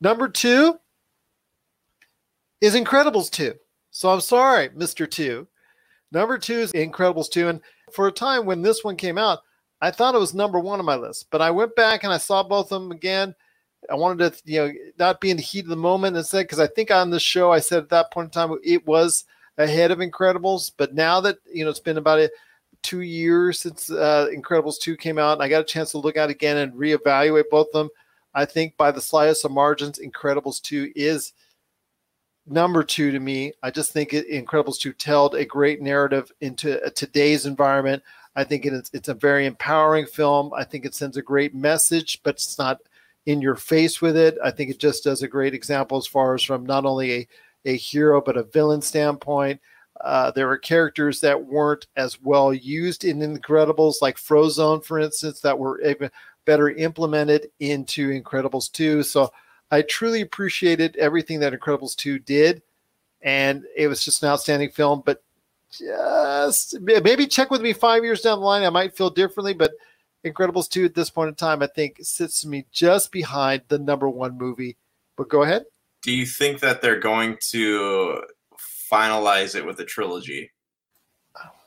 [0.00, 0.78] Number two
[2.60, 3.54] is Incredibles 2.
[3.90, 5.10] So I'm sorry, Mr.
[5.10, 5.44] 2.
[6.12, 7.48] Number two is Incredibles 2.
[7.48, 7.60] And
[7.92, 9.40] for a time when this one came out,
[9.80, 12.18] I thought it was number one on my list, but I went back and I
[12.18, 13.34] saw both of them again.
[13.90, 16.44] I wanted to, you know, not be in the heat of the moment and said,
[16.44, 19.24] because I think on the show I said at that point in time it was
[19.58, 20.70] ahead of Incredibles.
[20.76, 22.30] But now that, you know, it's been about a,
[22.86, 26.16] two years since uh, Incredibles 2 came out, and I got a chance to look
[26.16, 27.90] at it again and reevaluate both of them.
[28.32, 31.32] I think by the slightest of margins, Incredibles 2 is
[32.46, 33.52] number two to me.
[33.60, 38.04] I just think it, Incredibles 2 told a great narrative into today's environment.
[38.36, 40.52] I think it's, it's a very empowering film.
[40.54, 42.78] I think it sends a great message, but it's not
[43.24, 44.38] in your face with it.
[44.44, 47.28] I think it just does a great example as far as from not only a,
[47.64, 49.60] a hero, but a villain standpoint.
[50.00, 55.40] Uh, there were characters that weren't as well used in Incredibles, like Frozone, for instance,
[55.40, 56.10] that were even
[56.44, 59.02] better implemented into Incredibles 2.
[59.02, 59.32] So
[59.70, 62.62] I truly appreciated everything that Incredibles 2 did.
[63.22, 65.02] And it was just an outstanding film.
[65.04, 65.22] But
[65.70, 68.62] just maybe check with me five years down the line.
[68.62, 69.54] I might feel differently.
[69.54, 69.72] But
[70.24, 74.08] Incredibles 2 at this point in time, I think sits me just behind the number
[74.08, 74.76] one movie.
[75.16, 75.64] But go ahead.
[76.02, 78.22] Do you think that they're going to
[78.90, 80.50] finalize it with a trilogy.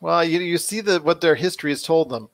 [0.01, 2.29] Well, you you see the what their history has told them.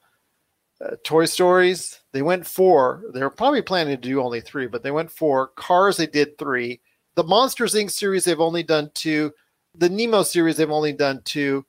[0.84, 3.04] Uh, Toy Stories, they went four.
[3.14, 5.48] They were probably planning to do only three, but they went four.
[5.56, 6.82] Cars, they did three.
[7.16, 7.92] The Monsters Inc.
[7.92, 9.32] series, they've only done two.
[9.76, 11.66] The Nemo series, they've only done two.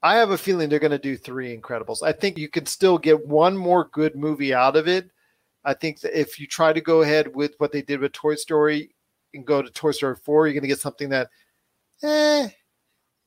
[0.00, 2.04] I have a feeling they're going to do three Incredibles.
[2.04, 5.10] I think you can still get one more good movie out of it.
[5.64, 8.36] I think that if you try to go ahead with what they did with Toy
[8.36, 8.94] Story
[9.34, 11.30] and go to Toy Story 4, you're going to get something that
[12.02, 12.48] eh,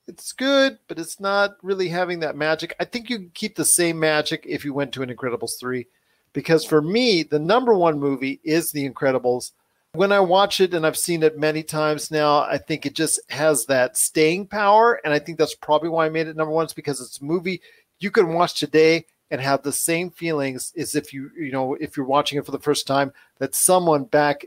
[0.07, 2.75] it's good, but it's not really having that magic.
[2.79, 5.87] I think you can keep the same magic if you went to an Incredibles 3.
[6.33, 9.51] Because for me, the number one movie is The Incredibles.
[9.93, 13.19] When I watch it, and I've seen it many times now, I think it just
[13.29, 15.01] has that staying power.
[15.03, 17.25] And I think that's probably why I made it number one, is because it's a
[17.25, 17.61] movie
[17.99, 21.95] you can watch today and have the same feelings as if you, you know, if
[21.95, 24.45] you're watching it for the first time, that someone back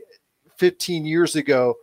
[0.57, 1.75] 15 years ago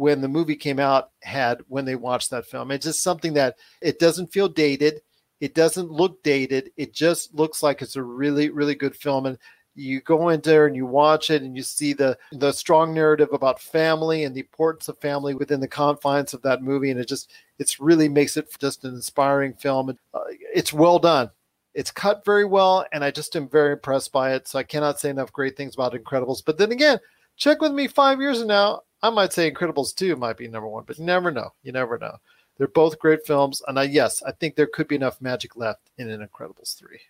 [0.00, 2.70] when the movie came out had when they watched that film.
[2.70, 5.02] It's just something that it doesn't feel dated.
[5.42, 6.70] It doesn't look dated.
[6.78, 9.26] It just looks like it's a really, really good film.
[9.26, 9.36] And
[9.74, 13.28] you go in there and you watch it and you see the the strong narrative
[13.34, 16.90] about family and the importance of family within the confines of that movie.
[16.90, 19.90] And it just it's really makes it just an inspiring film.
[19.90, 21.30] And uh, it's well done.
[21.74, 24.48] It's cut very well, and I just am very impressed by it.
[24.48, 26.42] So I cannot say enough great things about Incredibles.
[26.42, 26.98] But then again,
[27.36, 28.80] check with me five years from now.
[29.02, 31.52] I might say Incredibles 2 might be number one, but you never know.
[31.62, 32.16] You never know.
[32.58, 33.62] They're both great films.
[33.66, 37.00] And I, yes, I think there could be enough magic left in an Incredibles 3.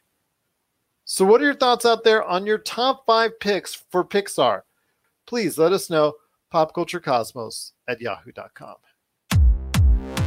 [1.05, 4.62] So, what are your thoughts out there on your top five picks for Pixar?
[5.26, 6.14] Please let us know.
[6.55, 8.76] Popculturecosmos at yahoo.com.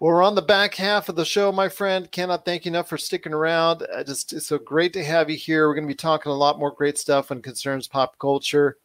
[0.00, 2.10] Well, we're on the back half of the show, my friend.
[2.10, 3.86] Cannot thank you enough for sticking around.
[4.06, 5.68] Just it's so great to have you here.
[5.68, 8.78] We're going to be talking a lot more great stuff when concerns pop culture.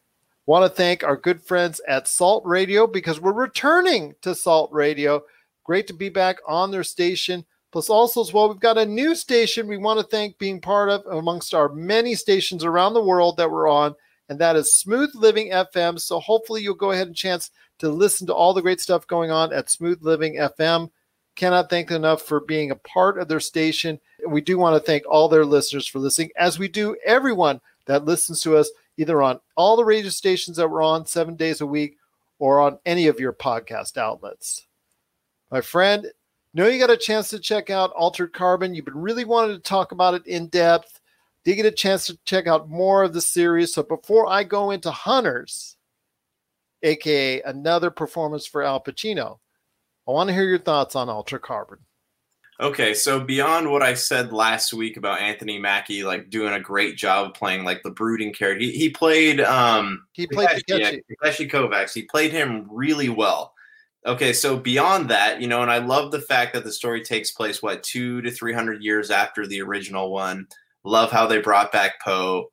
[0.46, 5.24] Want to thank our good friends at Salt Radio because we're returning to Salt Radio.
[5.64, 7.46] Great to be back on their station.
[7.72, 10.90] Plus, also as well, we've got a new station we want to thank being part
[10.90, 13.96] of amongst our many stations around the world that we're on,
[14.28, 15.98] and that is Smooth Living FM.
[15.98, 19.32] So hopefully you'll go ahead and chance to listen to all the great stuff going
[19.32, 20.90] on at Smooth Living FM.
[21.36, 24.00] Cannot thank them enough for being a part of their station.
[24.24, 27.60] And we do want to thank all their listeners for listening, as we do everyone
[27.86, 31.62] that listens to us either on all the radio stations that we're on seven days
[31.62, 31.98] a week
[32.40, 34.66] or on any of your podcast outlets.
[35.52, 36.08] My friend,
[36.54, 38.74] know you got a chance to check out Altered Carbon.
[38.74, 41.02] You've been really wanting to talk about it in depth.
[41.44, 43.74] Did get a chance to check out more of the series?
[43.74, 45.76] So before I go into Hunters,
[46.82, 49.40] aka another performance for Al Pacino,
[50.08, 51.80] I want to hear your thoughts on Altered Carbon.
[52.60, 56.96] Okay, so beyond what I said last week about Anthony Mackie, like doing a great
[56.96, 60.92] job playing like the brooding character, he, he played um he played Takeshi, yeah,
[61.22, 61.94] Takeshi Kovacs.
[61.94, 63.54] He played him really well.
[64.06, 67.32] Okay, so beyond that, you know, and I love the fact that the story takes
[67.32, 70.48] place what two to three hundred years after the original one.
[70.86, 72.46] Love how they brought back Poe.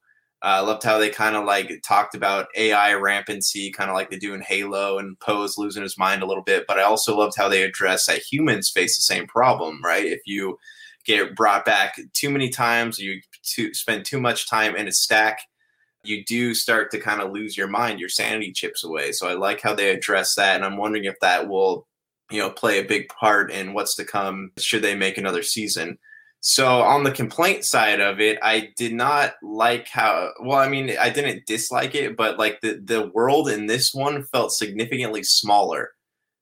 [0.42, 4.10] I uh, loved how they kind of like talked about AI rampancy, kind of like
[4.10, 6.64] they do in Halo, and Poe's losing his mind a little bit.
[6.66, 10.04] But I also loved how they address that humans face the same problem, right?
[10.04, 10.58] If you
[11.04, 13.20] get brought back too many times, you
[13.54, 15.38] to spend too much time in a stack,
[16.02, 18.00] you do start to kind of lose your mind.
[18.00, 19.12] Your sanity chips away.
[19.12, 21.86] So I like how they address that, and I'm wondering if that will,
[22.32, 24.50] you know, play a big part in what's to come.
[24.58, 25.98] Should they make another season?
[26.44, 30.92] So on the complaint side of it, I did not like how well, I mean,
[31.00, 35.92] I didn't dislike it, but like the the world in this one felt significantly smaller.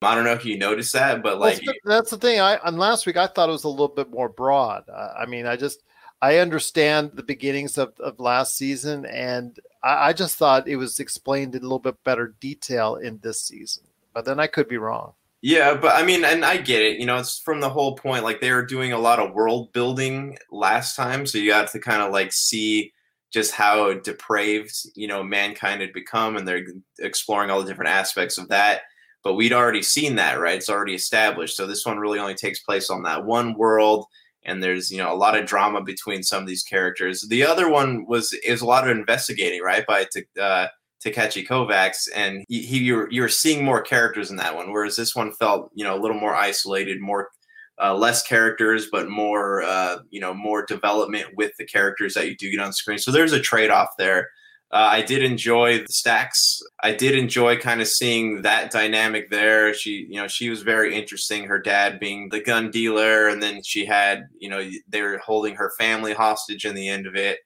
[0.00, 2.40] I don't know if you noticed that, but like that's the, that's the thing.
[2.40, 4.84] I on last week I thought it was a little bit more broad.
[4.88, 5.82] Uh, I mean, I just
[6.22, 10.98] I understand the beginnings of, of last season, and I, I just thought it was
[10.98, 13.84] explained in a little bit better detail in this season.
[14.14, 15.12] But then I could be wrong.
[15.42, 16.98] Yeah, but I mean, and I get it.
[16.98, 18.24] You know, it's from the whole point.
[18.24, 21.78] Like they were doing a lot of world building last time, so you got to
[21.80, 22.92] kind of like see
[23.32, 26.66] just how depraved you know mankind had become, and they're
[26.98, 28.82] exploring all the different aspects of that.
[29.24, 30.56] But we'd already seen that, right?
[30.56, 31.56] It's already established.
[31.56, 34.06] So this one really only takes place on that one world,
[34.44, 37.26] and there's you know a lot of drama between some of these characters.
[37.28, 39.86] The other one was is a lot of investigating, right?
[39.86, 40.04] By
[40.38, 40.66] uh,
[41.02, 45.14] Takeshi Kovacs, and he, he you're you're seeing more characters in that one, whereas this
[45.14, 47.28] one felt you know a little more isolated, more
[47.82, 52.36] uh, less characters, but more uh, you know more development with the characters that you
[52.36, 52.98] do get on screen.
[52.98, 54.28] So there's a trade off there.
[54.72, 56.62] Uh, I did enjoy the stacks.
[56.84, 59.74] I did enjoy kind of seeing that dynamic there.
[59.74, 61.44] She, you know, she was very interesting.
[61.44, 65.56] Her dad being the gun dealer, and then she had, you know, they were holding
[65.56, 67.40] her family hostage in the end of it.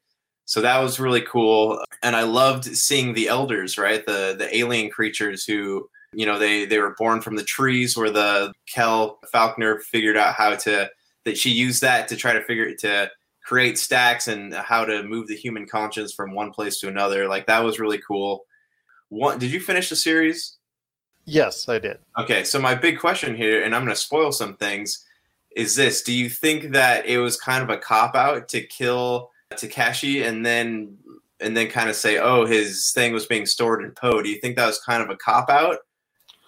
[0.46, 1.82] So that was really cool.
[2.02, 4.04] And I loved seeing the elders, right?
[4.04, 8.10] The the alien creatures who, you know, they they were born from the trees where
[8.10, 10.90] the Quell Falconer figured out how to
[11.24, 13.10] that she used that to try to figure to
[13.44, 17.28] create stacks and how to move the human conscience from one place to another.
[17.28, 18.44] Like that was really cool.
[19.08, 20.56] What did you finish the series?
[21.26, 21.98] Yes, I did.
[22.18, 25.06] Okay, so my big question here, and I'm going to spoil some things,
[25.56, 29.30] is this: Do you think that it was kind of a cop out to kill
[29.58, 30.96] Takeshi and then
[31.40, 34.22] and then kind of say, oh, his thing was being stored in Poe.
[34.22, 35.78] Do you think that was kind of a cop out?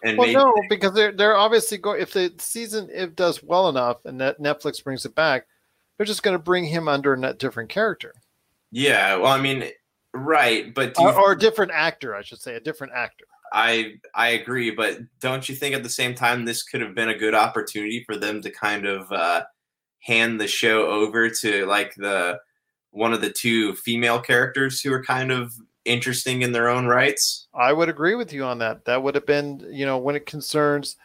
[0.03, 2.01] And well, no, because they're they're obviously going.
[2.01, 5.47] If the season if does well enough and that Netflix brings it back,
[5.97, 8.14] they're just going to bring him under a different character.
[8.71, 9.64] Yeah, well, I mean,
[10.12, 13.25] right, but or, or a different actor, I should say, a different actor.
[13.53, 17.09] I I agree, but don't you think at the same time this could have been
[17.09, 19.45] a good opportunity for them to kind of uh,
[20.01, 22.38] hand the show over to like the
[22.96, 25.54] one of the two female characters who are kind of
[25.85, 27.46] interesting in their own rights.
[27.54, 28.87] I would agree with you on that.
[28.87, 30.96] That would have been, you know, when it concerns,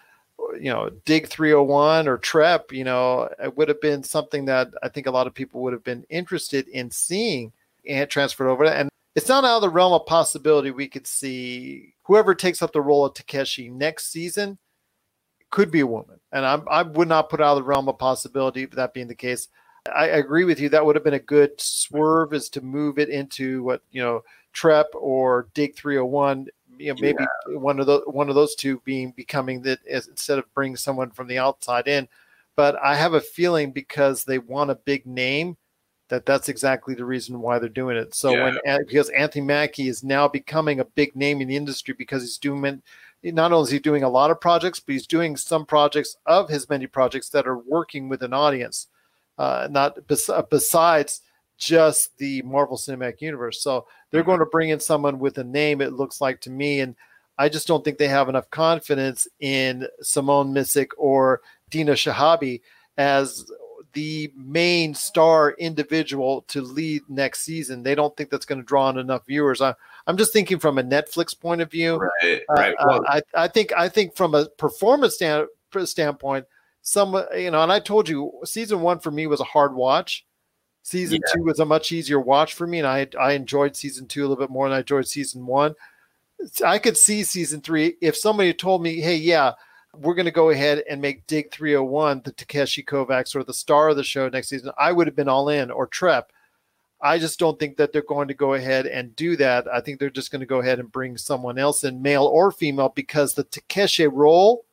[0.53, 4.89] you know, Dig 301 or Trep, you know, it would have been something that I
[4.89, 7.51] think a lot of people would have been interested in seeing
[7.88, 8.66] and transferred over.
[8.66, 12.72] And it's not out of the realm of possibility we could see whoever takes up
[12.72, 14.57] the role of Takeshi next season
[15.49, 16.20] could be a woman.
[16.32, 19.16] And I'm, I would not put out of the realm of possibility, that being the
[19.16, 19.49] case.
[19.93, 20.69] I agree with you.
[20.69, 24.23] That would have been a good swerve is to move it into what, you know,
[24.53, 27.57] Trep or Dig 301 you know, maybe yeah.
[27.57, 31.27] one of those one of those two being becoming that instead of bringing someone from
[31.27, 32.07] the outside in.
[32.55, 35.57] but I have a feeling because they want a big name
[36.09, 38.13] that that's exactly the reason why they're doing it.
[38.15, 38.57] So Yeah.
[38.63, 42.38] when because Anthony Mackie is now becoming a big name in the industry because he's
[42.38, 42.82] doing
[43.23, 46.49] not only is he doing a lot of projects, but he's doing some projects of
[46.49, 48.88] his many projects that are working with an audience,
[49.38, 51.21] uh, not bes- besides
[51.57, 53.61] just the Marvel Cinematic Universe.
[53.61, 55.82] So they're going to bring in someone with a name.
[55.82, 56.95] It looks like to me, and
[57.38, 62.61] I just don't think they have enough confidence in Simone Missick or Dina Shihabi
[62.97, 63.45] as
[63.93, 67.84] the main star individual to lead next season.
[67.84, 69.61] They don't think that's going to draw in enough viewers.
[69.61, 69.73] I,
[70.07, 71.97] I'm just thinking from a Netflix point of view.
[71.97, 72.75] Right, Uh, right.
[72.79, 75.47] uh, Well, I, I think I think from a performance stand,
[75.84, 76.45] standpoint,
[76.82, 79.73] some uh, you know, and I told you, season one for me was a hard
[79.73, 80.25] watch.
[80.84, 84.21] Season two was a much easier watch for me, and I I enjoyed season two
[84.21, 85.75] a little bit more than I enjoyed season one.
[86.65, 89.53] I could see season three if somebody told me, "Hey, yeah,
[89.95, 93.89] we're going to go ahead and make Dig 301 the Takeshi Kovacs or the star
[93.89, 96.32] of the show next season," I would have been all in or Trep.
[96.99, 99.67] I just don't think that they're going to go ahead and do that.
[99.67, 102.51] I think they're just going to go ahead and bring someone else in, male or
[102.51, 104.65] female, because the Takeshi role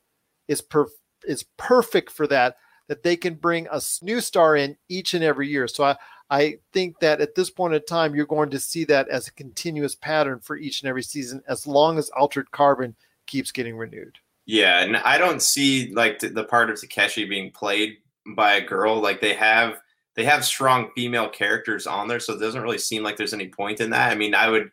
[0.47, 0.89] is per-
[1.29, 2.57] is perfect for that.
[2.89, 5.69] That they can bring a new star in each and every year.
[5.69, 5.97] So I,
[6.31, 9.33] I think that at this point in time, you're going to see that as a
[9.33, 14.19] continuous pattern for each and every season, as long as Altered Carbon keeps getting renewed.
[14.47, 17.99] Yeah, and I don't see like the, part of Takeshi being played
[18.35, 19.01] by a girl.
[19.01, 19.79] Like they have
[20.17, 23.49] they have strong female characters on there, so it doesn't really seem like there's any
[23.49, 24.11] point in that.
[24.11, 24.71] I mean, I would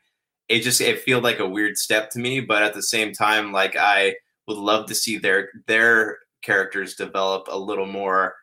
[0.48, 3.52] it just it feel like a weird step to me, but at the same time,
[3.52, 4.16] like I
[4.48, 8.36] would love to see their their characters develop a little more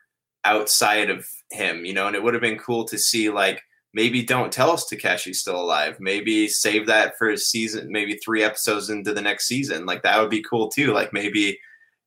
[0.45, 3.61] outside of him, you know, and it would have been cool to see like
[3.93, 5.97] maybe don't tell us Takeshi's still alive.
[5.99, 9.85] Maybe save that for a season, maybe three episodes into the next season.
[9.85, 10.93] Like that would be cool too.
[10.93, 11.57] Like maybe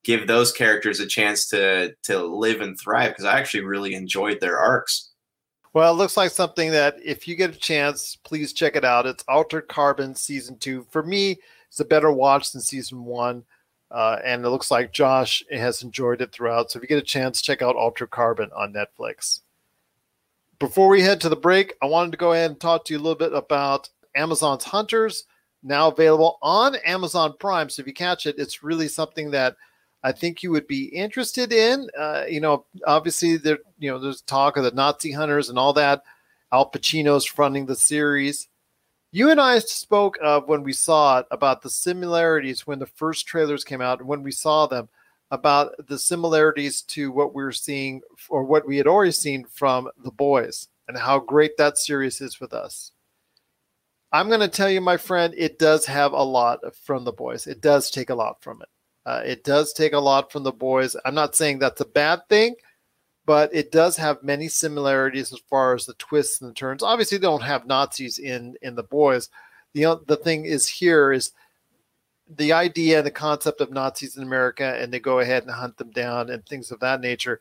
[0.05, 4.41] give those characters a chance to to live and thrive because I actually really enjoyed
[4.41, 5.11] their arcs.
[5.73, 9.05] Well, it looks like something that if you get a chance, please check it out.
[9.05, 10.87] It's Altered Carbon season two.
[10.91, 11.37] For me,
[11.69, 13.45] it's a better watch than season one.
[13.91, 16.71] Uh, and it looks like Josh has enjoyed it throughout.
[16.71, 19.41] So if you get a chance, check out Altered Carbon on Netflix.
[20.59, 22.99] Before we head to the break, I wanted to go ahead and talk to you
[22.99, 25.25] a little bit about Amazon's Hunters,
[25.63, 27.69] now available on Amazon Prime.
[27.69, 29.57] So if you catch it, it's really something that
[30.03, 31.89] I think you would be interested in.
[31.99, 35.73] Uh, you know, obviously there, you know, there's talk of the Nazi hunters and all
[35.75, 36.03] that.
[36.53, 38.49] Al Pacino's fronting the series.
[39.17, 43.27] You and I spoke of when we saw it about the similarities when the first
[43.27, 44.91] trailers came out and when we saw them
[45.31, 49.89] about the similarities to what we were seeing or what we had already seen from
[50.05, 52.93] The Boys and how great that series is with us.
[54.13, 57.47] I'm going to tell you, my friend, it does have a lot from The Boys.
[57.47, 58.69] It does take a lot from it.
[59.07, 60.95] Uh, it does take a lot from The Boys.
[61.07, 62.55] I'm not saying that's a bad thing,
[63.27, 66.83] but it does have many similarities as far as the twists and the turns.
[66.83, 69.29] Obviously, they don't have Nazis in in The Boys.
[69.75, 71.33] The the thing is here is
[72.29, 75.77] the idea and the concept of Nazis in America, and they go ahead and hunt
[75.77, 77.41] them down and things of that nature,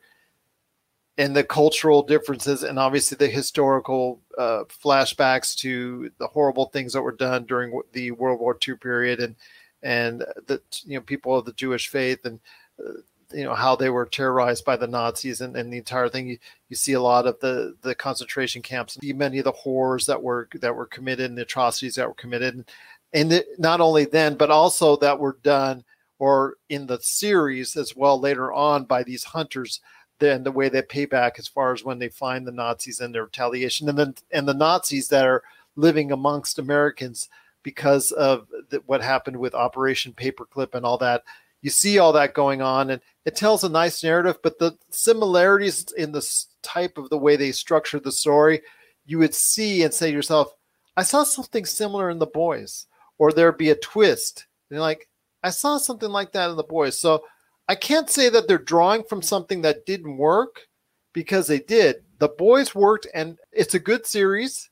[1.18, 7.02] and the cultural differences, and obviously the historical uh, flashbacks to the horrible things that
[7.02, 9.36] were done during the World War II period, and
[9.82, 12.40] and the you know people of the Jewish faith, and
[12.84, 12.92] uh,
[13.32, 16.28] you know how they were terrorized by the Nazis, and, and the entire thing.
[16.28, 20.22] You, you see a lot of the the concentration camps, many of the horrors that
[20.22, 22.64] were that were committed, and the atrocities that were committed
[23.12, 25.84] and it, not only then, but also that were done
[26.18, 29.80] or in the series as well later on by these hunters.
[30.18, 33.14] Then the way they pay back as far as when they find the Nazis and
[33.14, 35.42] their retaliation, and then and the Nazis that are
[35.76, 37.28] living amongst Americans
[37.62, 41.22] because of the, what happened with Operation Paperclip and all that.
[41.66, 44.38] You see all that going on, and it tells a nice narrative.
[44.42, 46.24] But the similarities in the
[46.62, 48.62] type of the way they structured the story,
[49.04, 50.54] you would see and say to yourself,
[50.96, 52.86] "I saw something similar in the boys."
[53.18, 54.46] or there'd be a twist.
[54.70, 55.08] And like,
[55.42, 56.98] I saw something like that in the boys.
[56.98, 57.24] So
[57.68, 60.66] I can't say that they're drawing from something that didn't work
[61.12, 61.96] because they did.
[62.18, 64.70] The boys worked, and it's a good series.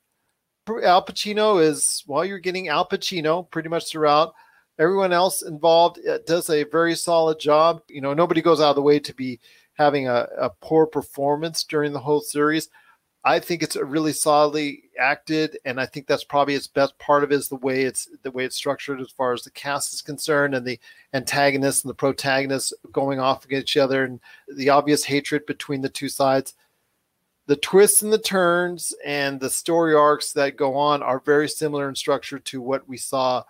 [0.68, 4.34] Al Pacino is, well, you're getting Al Pacino pretty much throughout.
[4.78, 7.82] Everyone else involved does a very solid job.
[7.88, 9.38] You know, nobody goes out of the way to be
[9.74, 12.68] having a, a poor performance during the whole series.
[13.26, 17.32] I think it's really solidly acted, and I think that's probably its best part of
[17.32, 20.02] it is the way it's the way it's structured as far as the cast is
[20.02, 20.78] concerned, and the
[21.14, 24.20] antagonists and the protagonists going off against each other, and
[24.56, 26.52] the obvious hatred between the two sides.
[27.46, 31.88] The twists and the turns and the story arcs that go on are very similar
[31.88, 33.42] in structure to what we saw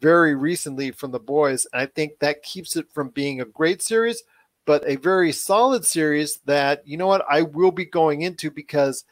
[0.00, 1.66] very recently from the boys.
[1.72, 4.22] And I think that keeps it from being a great series,
[4.66, 9.04] but a very solid series that, you know what, I will be going into because,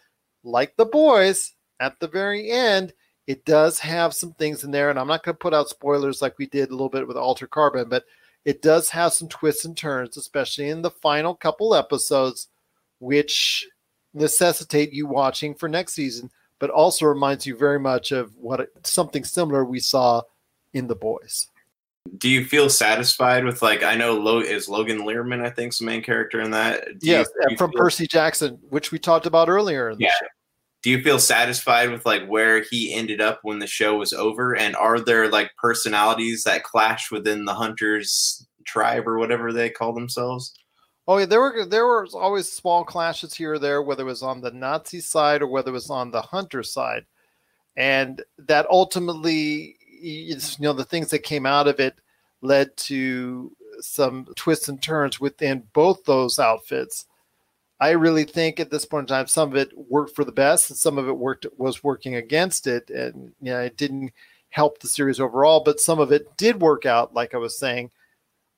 [0.44, 2.92] like the boys, at the very end,
[3.26, 4.90] it does have some things in there.
[4.90, 7.16] And I'm not going to put out spoilers like we did a little bit with
[7.16, 8.04] Altered Carbon, but
[8.44, 12.48] it does have some twists and turns, especially in the final couple episodes,
[13.00, 13.66] which
[14.14, 16.30] necessitate you watching for next season,
[16.60, 20.22] but also reminds you very much of what something similar we saw
[20.76, 21.48] in the boys.
[22.18, 25.86] Do you feel satisfied with like I know Lo- is Logan Lerman I think's the
[25.86, 26.84] main character in that?
[27.00, 29.90] Do yes, you, from feel- Percy Jackson, which we talked about earlier.
[29.90, 30.12] In the Yeah.
[30.20, 30.26] show.
[30.82, 34.54] Do you feel satisfied with like where he ended up when the show was over?
[34.54, 39.92] And are there like personalities that clash within the hunters tribe or whatever they call
[39.92, 40.54] themselves?
[41.08, 44.22] Oh yeah, there were there were always small clashes here or there, whether it was
[44.22, 47.04] on the Nazi side or whether it was on the Hunter side,
[47.76, 51.94] and that ultimately, you know, the things that came out of it
[52.42, 57.06] led to some twists and turns within both those outfits.
[57.78, 60.70] I really think at this point in time, some of it worked for the best,
[60.70, 64.12] and some of it worked was working against it, and you know, it didn't
[64.48, 65.60] help the series overall.
[65.60, 67.90] But some of it did work out, like I was saying.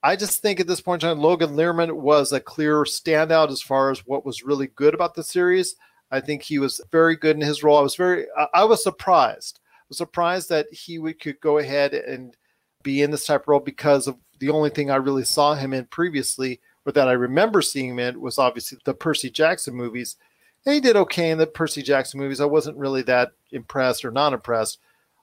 [0.02, 3.60] I just think at this point in time, Logan Lerman was a clear standout as
[3.60, 5.74] far as what was really good about the series.
[6.12, 7.76] I think he was very good in his role.
[7.76, 9.58] I was very, I was surprised.
[9.88, 12.36] Was surprised that he would, could go ahead and
[12.82, 15.72] be in this type of role because of the only thing I really saw him
[15.72, 20.16] in previously, or that I remember seeing him in, was obviously the Percy Jackson movies.
[20.64, 22.40] And he did okay in the Percy Jackson movies.
[22.40, 24.78] I wasn't really that impressed or not impressed,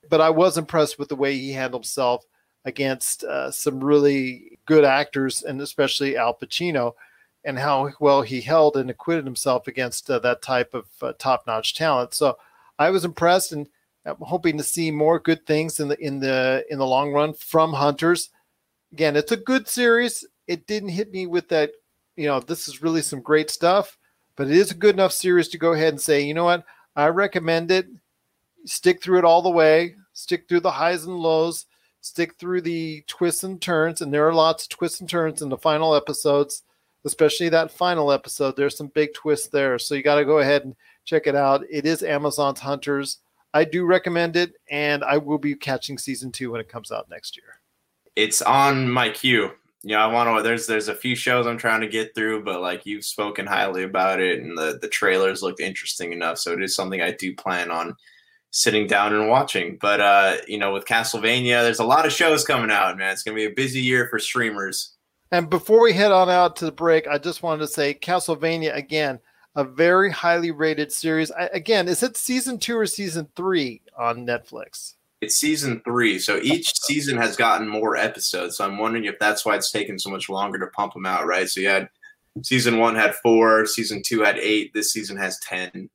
[0.09, 2.25] but I was impressed with the way he handled himself
[2.65, 6.93] against uh, some really good actors, and especially Al Pacino,
[7.43, 11.75] and how well he held and acquitted himself against uh, that type of uh, top-notch
[11.75, 12.15] talent.
[12.15, 12.37] So
[12.79, 13.67] I was impressed, and
[14.05, 17.33] I'm hoping to see more good things in the in the in the long run
[17.33, 18.29] from Hunters.
[18.93, 20.25] Again, it's a good series.
[20.47, 21.71] It didn't hit me with that,
[22.15, 23.97] you know, this is really some great stuff,
[24.35, 26.63] but it is a good enough series to go ahead and say, you know what,
[26.95, 27.87] I recommend it.
[28.65, 29.95] Stick through it all the way.
[30.13, 31.65] Stick through the highs and lows
[32.05, 35.49] stick through the twists and turns, and there are lots of twists and turns in
[35.49, 36.61] the final episodes,
[37.03, 38.55] especially that final episode.
[38.55, 41.63] There's some big twists there, so you got to go ahead and check it out.
[41.67, 43.17] It is Amazon's Hunters.
[43.55, 47.09] I do recommend it, and I will be catching season two when it comes out
[47.09, 47.61] next year.
[48.13, 49.49] It's on my queue.
[49.81, 50.43] You know, I want to.
[50.43, 53.83] There's there's a few shows I'm trying to get through, but like you've spoken highly
[53.83, 57.33] about it, and the the trailers looked interesting enough, so it is something I do
[57.33, 57.95] plan on
[58.51, 59.77] sitting down and watching.
[59.79, 63.13] But uh, you know, with Castlevania, there's a lot of shows coming out, man.
[63.13, 64.95] It's gonna be a busy year for streamers.
[65.31, 68.75] And before we head on out to the break, I just wanted to say Castlevania
[68.75, 69.19] again,
[69.55, 71.31] a very highly rated series.
[71.31, 74.95] I, again, is it season two or season three on Netflix?
[75.21, 78.57] It's season three, so each season has gotten more episodes.
[78.57, 81.25] So I'm wondering if that's why it's taken so much longer to pump them out,
[81.25, 81.47] right?
[81.47, 81.89] So you had
[82.43, 85.89] season one had four, season two had eight, this season has ten.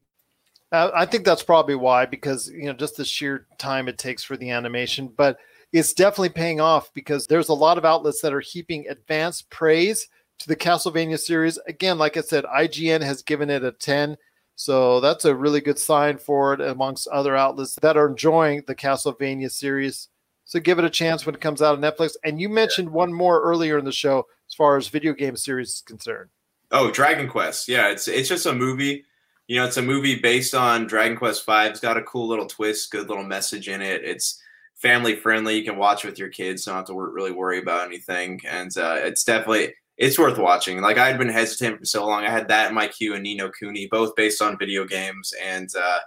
[0.72, 4.22] Uh, I think that's probably why, because you know, just the sheer time it takes
[4.22, 5.12] for the animation.
[5.14, 5.38] But
[5.72, 10.08] it's definitely paying off because there's a lot of outlets that are heaping advanced praise
[10.40, 11.58] to the Castlevania series.
[11.66, 14.16] Again, like I said, IGN has given it a 10.
[14.56, 18.74] So that's a really good sign for it amongst other outlets that are enjoying the
[18.74, 20.08] Castlevania series.
[20.44, 22.12] So give it a chance when it comes out on Netflix.
[22.24, 25.68] And you mentioned one more earlier in the show as far as video game series
[25.68, 26.30] is concerned.
[26.72, 27.68] Oh, Dragon Quest.
[27.68, 29.04] Yeah, it's it's just a movie.
[29.46, 31.52] You know, it's a movie based on Dragon Quest V.
[31.66, 34.04] It's got a cool little twist, good little message in it.
[34.04, 34.40] It's
[34.76, 35.56] family friendly.
[35.56, 36.64] You can watch with your kids.
[36.64, 38.40] Don't have to really worry about anything.
[38.46, 40.80] And uh, it's definitely it's worth watching.
[40.80, 42.24] Like I had been hesitant for so long.
[42.24, 45.32] I had that in my queue and Ni no Kuni, both based on video games,
[45.40, 45.98] and uh,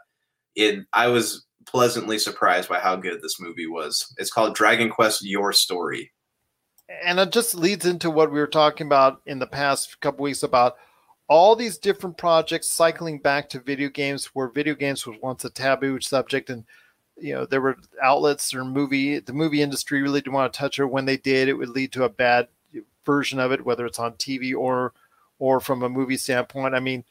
[0.56, 0.86] it.
[0.91, 4.14] I was pleasantly surprised by how good this movie was.
[4.18, 6.12] It's called Dragon Quest: Your Story.
[7.06, 10.44] and it just leads into what we were talking about in the past couple weeks
[10.44, 10.76] about
[11.30, 15.50] all these different projects cycling back to video games where video games was once a
[15.50, 16.66] taboo subject and
[17.16, 20.80] you know there were outlets or movie the movie industry really didn't want to touch
[20.80, 22.48] it when they did it would lead to a bad
[23.06, 24.93] version of it whether it's on tv or
[25.39, 27.04] or from a movie standpoint i mean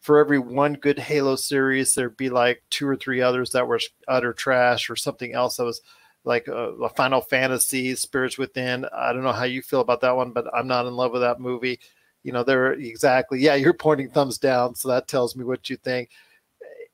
[0.00, 3.80] for every one good halo series there'd be like two or three others that were
[4.08, 5.80] utter trash or something else that was
[6.24, 8.86] like a, a Final Fantasy, Spirits Within.
[8.96, 11.20] I don't know how you feel about that one, but I'm not in love with
[11.20, 11.78] that movie.
[12.22, 15.76] You know, they're exactly, yeah, you're pointing thumbs down, so that tells me what you
[15.76, 16.10] think.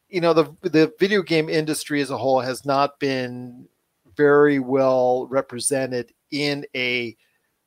[0.09, 3.69] You know, the the video game industry as a whole has not been
[4.17, 7.17] very well represented in a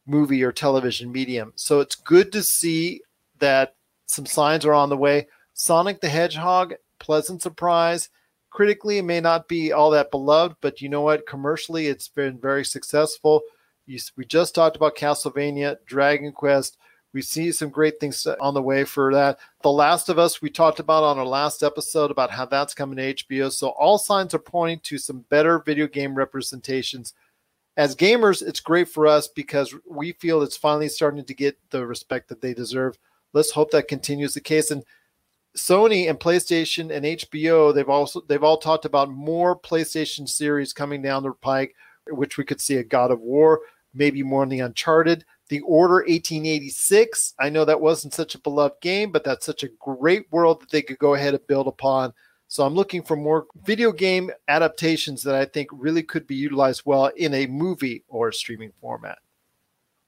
[0.06, 1.54] movie or television medium.
[1.56, 3.02] So it's good to see
[3.40, 3.76] that
[4.06, 5.28] some signs are on the way.
[5.54, 8.10] Sonic the Hedgehog, pleasant surprise
[8.54, 12.38] critically it may not be all that beloved but you know what commercially it's been
[12.38, 13.42] very successful
[13.86, 16.78] you, we just talked about castlevania dragon quest
[17.14, 19.38] We see some great things on the way for that.
[19.62, 22.98] The Last of Us, we talked about on our last episode about how that's coming
[22.98, 23.52] to HBO.
[23.52, 27.14] So all signs are pointing to some better video game representations.
[27.76, 31.86] As gamers, it's great for us because we feel it's finally starting to get the
[31.86, 32.98] respect that they deserve.
[33.34, 34.70] Let's hope that continues the case.
[34.70, 34.84] And
[35.58, 41.02] Sony and PlayStation and HBO, they've also they've all talked about more PlayStation series coming
[41.02, 41.76] down the pike,
[42.10, 43.62] which we could see a God of War,
[43.94, 45.26] maybe more in the Uncharted.
[45.50, 47.34] The Order 1886.
[47.40, 50.72] I know that wasn't such a beloved game, but that's such a great world that
[50.72, 52.14] they could go ahead and build upon.
[52.54, 56.84] So I'm looking for more video game adaptations that I think really could be utilized
[56.86, 59.18] well in a movie or streaming format.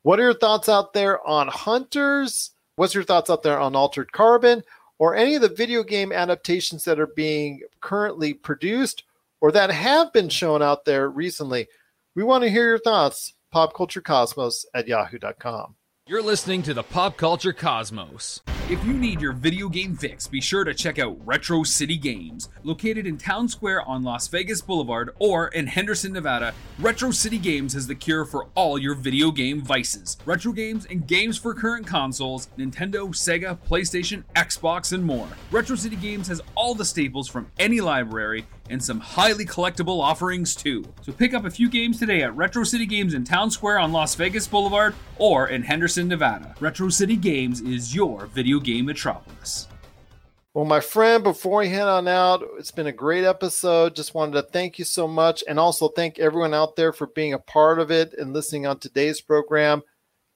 [0.04, 2.52] What are your thoughts out there on Hunters?
[2.76, 4.62] What's your thoughts out there on Altered Carbon?
[4.98, 9.04] or any of the video game adaptations that are being currently produced
[9.42, 11.68] or that have been shown out there recently.
[12.16, 13.34] We want to hear your thoughts.
[13.54, 15.76] Popculturecosmos at yahoo.com.
[16.08, 18.42] You're listening to the Pop Culture Cosmos.
[18.68, 22.50] If you need your video game fix, be sure to check out Retro City Games.
[22.64, 27.74] Located in Town Square on Las Vegas Boulevard or in Henderson, Nevada, Retro City Games
[27.74, 30.18] has the cure for all your video game vices.
[30.26, 35.28] Retro games and games for current consoles Nintendo, Sega, PlayStation, Xbox, and more.
[35.52, 40.56] Retro City Games has all the staples from any library and some highly collectible offerings
[40.56, 40.84] too.
[41.04, 43.92] So pick up a few games today at Retro City Games in Town Square on
[43.92, 46.56] Las Vegas Boulevard or in Henderson, Nevada.
[46.60, 49.68] Retro City Games is your video game metropolis.
[50.56, 53.94] Well, my friend, before we head on out, it's been a great episode.
[53.94, 57.34] Just wanted to thank you so much and also thank everyone out there for being
[57.34, 59.84] a part of it and listening on today's program.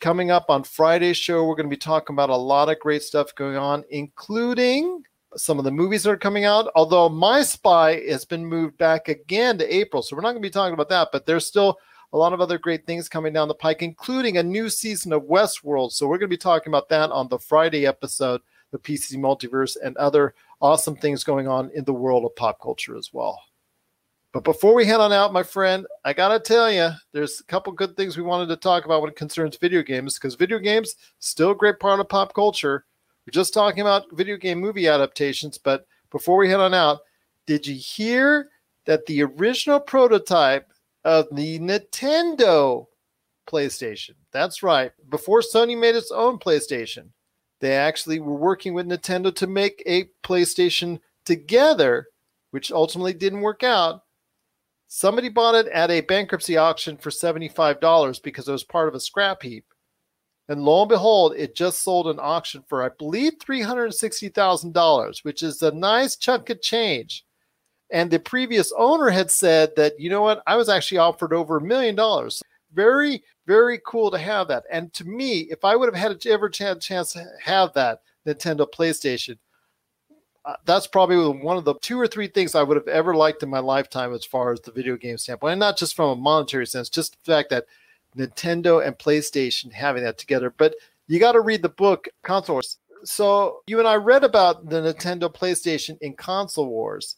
[0.02, 3.02] Coming up on Friday's show, we're going to be talking about a lot of great
[3.02, 5.04] stuff going on, including
[5.38, 6.70] some of the movies that are coming out.
[6.76, 10.48] Although My Spy has been moved back again to April, so we're not going to
[10.48, 11.10] be talking about that.
[11.14, 11.78] But there's still
[12.12, 15.24] a lot of other great things coming down the pike, including a new season of
[15.24, 15.92] Westworld.
[15.92, 18.42] So we're going to be talking about that on the Friday episode,
[18.72, 22.98] the PC Multiverse, and other awesome things going on in the world of pop culture
[22.98, 23.40] as well.
[24.32, 27.74] But before we head on out, my friend, I gotta tell you, there's a couple
[27.74, 30.96] good things we wanted to talk about when it concerns video games, because video games
[31.18, 32.86] still a great part of pop culture.
[33.26, 37.00] We're just talking about video game movie adaptations, but before we head on out,
[37.48, 38.50] did you hear
[38.86, 40.72] that the original prototype
[41.10, 42.86] of the Nintendo
[43.50, 44.14] PlayStation.
[44.32, 44.92] That's right.
[45.10, 47.10] Before Sony made its own PlayStation,
[47.62, 52.06] they actually were working with Nintendo to make a PlayStation together,
[52.52, 54.04] which ultimately didn't work out.
[54.88, 59.00] Somebody bought it at a bankruptcy auction for $75 because it was part of a
[59.00, 59.66] scrap heap.
[60.48, 65.62] And lo and behold, it just sold an auction for, I believe, $360,000, which is
[65.64, 67.26] a nice chunk of change.
[67.92, 71.58] And the previous owner had said that, you know what, I was actually offered over
[71.58, 72.42] a million dollars.
[72.74, 74.64] Very, very cool to have that.
[74.72, 78.02] And to me, if I would have had ever had a chance to have that
[78.28, 79.40] Nintendo PlayStation,
[80.46, 83.44] uh, that's probably one of the two or three things I would have ever liked
[83.44, 85.54] in my lifetime as far as the video game standpoint.
[85.54, 87.66] And not just from a monetary sense, just the fact that
[88.16, 90.54] Nintendo and PlayStation having that together.
[90.56, 90.76] But
[91.08, 92.78] you got to read the book, Console Wars.
[93.04, 97.16] So you and I read about the Nintendo PlayStation in Console Wars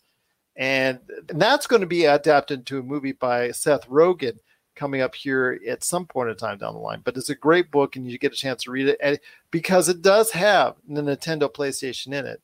[0.62, 0.99] and
[1.30, 4.38] that's going to be adapted into a movie by Seth Rogen
[4.76, 7.01] coming up here at some point in time down the line.
[7.03, 9.89] But it's a great book, and you get a chance to read it and, because
[9.89, 12.43] it does have the Nintendo PlayStation in it.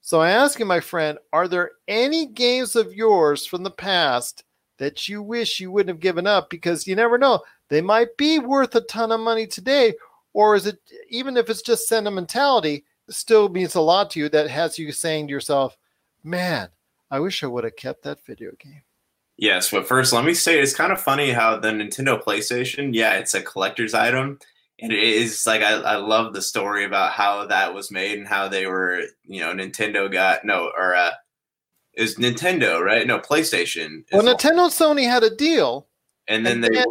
[0.00, 4.44] So I ask you, my friend, are there any games of yours from the past
[4.78, 6.48] that you wish you wouldn't have given up?
[6.48, 9.92] Because you never know, they might be worth a ton of money today,
[10.32, 10.78] or is it
[11.10, 14.92] even if it's just sentimentality, it still means a lot to you that has you
[14.92, 15.76] saying to yourself,
[16.22, 16.70] man,
[17.14, 18.82] I wish I would have kept that video game.
[19.36, 23.12] Yes, but first, let me say it's kind of funny how the Nintendo PlayStation, yeah,
[23.12, 24.40] it's a collector's item.
[24.80, 28.26] And it is like, I, I love the story about how that was made and
[28.26, 31.12] how they were, you know, Nintendo got, no, or, uh,
[31.92, 33.06] is Nintendo, right?
[33.06, 34.02] No, PlayStation.
[34.10, 35.86] Well, Nintendo and Sony had a deal.
[36.26, 36.84] And then and they, they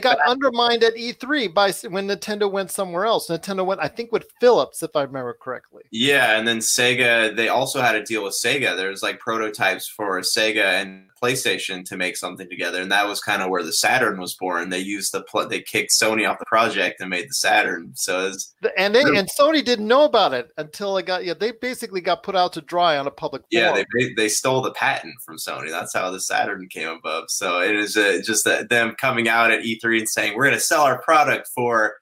[0.00, 3.28] got undermined at E3 by when Nintendo went somewhere else.
[3.28, 5.82] Nintendo went, I think, with Philips, if I remember correctly.
[5.90, 8.76] Yeah, and then Sega, they also had a deal with Sega.
[8.76, 13.42] There's like prototypes for Sega and PlayStation to make something together, and that was kind
[13.42, 14.70] of where the Saturn was born.
[14.70, 17.92] They used the pl- they kicked Sony off the project and made the Saturn.
[17.94, 21.34] So it's and they and Sony didn't know about it until it got yeah.
[21.34, 23.42] They basically got put out to dry on a public.
[23.50, 23.86] Yeah, forum.
[23.98, 25.70] they they stole the patent from Sony.
[25.70, 27.24] That's how the Saturn came above.
[27.28, 30.60] So it is uh, just them coming out at E3 and saying we're going to
[30.60, 31.96] sell our product for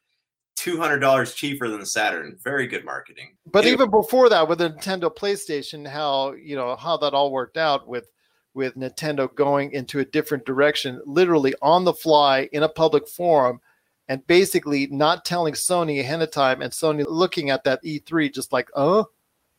[0.57, 2.37] two hundred dollars cheaper than the Saturn.
[2.43, 3.37] Very good marketing.
[3.47, 3.75] But anyway.
[3.75, 7.89] even before that, with the Nintendo PlayStation, how you know how that all worked out
[7.89, 8.07] with
[8.55, 13.61] with Nintendo going into a different direction, literally on the fly in a public forum,
[14.09, 18.53] and basically not telling Sony ahead of time, and Sony looking at that E3 just
[18.53, 19.07] like, oh,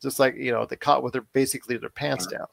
[0.02, 2.38] just like you know they caught with their basically their pants uh-huh.
[2.38, 2.48] down.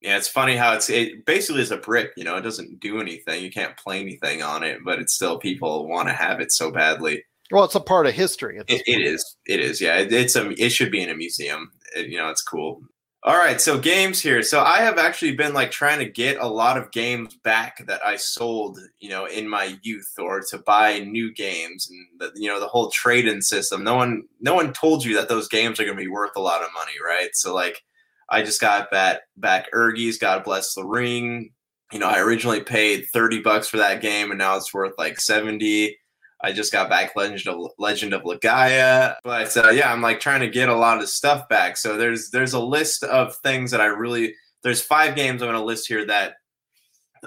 [0.00, 2.12] Yeah, it's funny how it's it basically is a brick.
[2.16, 3.42] You know, it doesn't do anything.
[3.42, 6.70] You can't play anything on it, but it's still people want to have it so
[6.70, 7.24] badly.
[7.50, 8.58] Well, it's a part of history.
[8.68, 9.36] It, it is.
[9.46, 9.80] It is.
[9.80, 10.50] Yeah, it, it's a.
[10.62, 11.72] It should be in a museum.
[11.96, 12.82] It, you know, it's cool.
[13.26, 14.42] All right, so games here.
[14.42, 18.04] So I have actually been like trying to get a lot of games back that
[18.04, 22.48] I sold, you know, in my youth, or to buy new games, and the, you
[22.48, 23.82] know the whole trade-in system.
[23.82, 26.40] No one, no one told you that those games are going to be worth a
[26.40, 27.30] lot of money, right?
[27.32, 27.82] So like,
[28.28, 30.20] I just got back back Ergies.
[30.20, 31.50] God bless the ring.
[31.92, 35.18] You know, I originally paid thirty bucks for that game, and now it's worth like
[35.18, 35.96] seventy.
[36.44, 40.40] I just got back Legend of Legend of Legaia, but uh, yeah, I'm like trying
[40.40, 41.78] to get a lot of stuff back.
[41.78, 45.58] So there's there's a list of things that I really there's five games I'm going
[45.58, 46.34] to list here that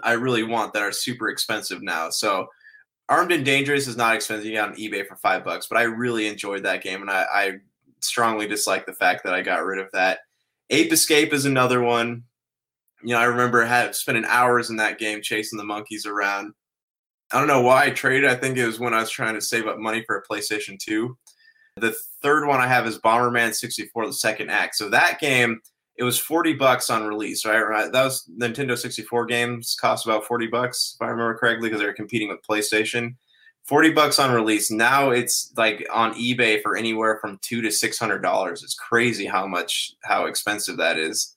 [0.04, 2.12] I really want that are super expensive now.
[2.12, 2.48] So
[3.10, 4.46] Armed and Dangerous is not expensive.
[4.46, 7.26] You got on eBay for five bucks, but I really enjoyed that game, and I,
[7.34, 7.52] I
[8.02, 10.20] strongly dislike the fact that I got rid of that.
[10.70, 12.24] Ape Escape is another one.
[13.02, 16.54] You know, I remember had spending hours in that game chasing the monkeys around.
[17.32, 18.30] I don't know why I traded.
[18.30, 20.80] I think it was when I was trying to save up money for a PlayStation
[20.80, 21.18] 2.
[21.78, 24.76] The third one I have is Bomberman 64, the second act.
[24.76, 25.60] So that game,
[25.98, 27.92] it was 40 bucks on release, right?
[27.92, 31.88] That was Nintendo 64 games cost about 40 bucks, if I remember correctly, because they
[31.88, 33.16] were competing with PlayStation.
[33.68, 34.72] 40 bucks on release.
[34.72, 38.64] Now it's like on eBay for anywhere from two to six hundred dollars.
[38.64, 41.37] It's crazy how much how expensive that is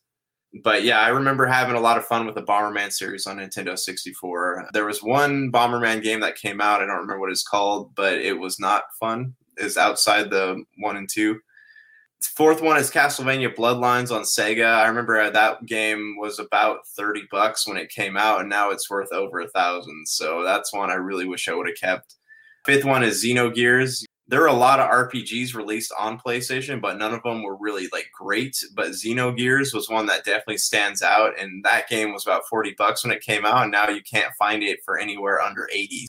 [0.62, 3.78] but yeah, I remember having a lot of fun with the Bomberman series on Nintendo
[3.78, 4.68] 64.
[4.72, 6.82] There was one Bomberman game that came out.
[6.82, 9.34] I don't remember what it's called, but it was not fun.
[9.56, 11.40] Is outside the one and two.
[12.22, 14.66] Fourth one is Castlevania Bloodlines on Sega.
[14.66, 18.70] I remember uh, that game was about 30 bucks when it came out, and now
[18.70, 20.06] it's worth over a thousand.
[20.06, 22.16] So that's one I really wish I would have kept.
[22.66, 27.12] Fifth one is Xenogears there are a lot of RPGs released on PlayStation, but none
[27.12, 28.56] of them were really like great.
[28.74, 33.02] But Xenogears was one that definitely stands out, and that game was about forty bucks
[33.04, 36.06] when it came out, and now you can't find it for anywhere under eighty.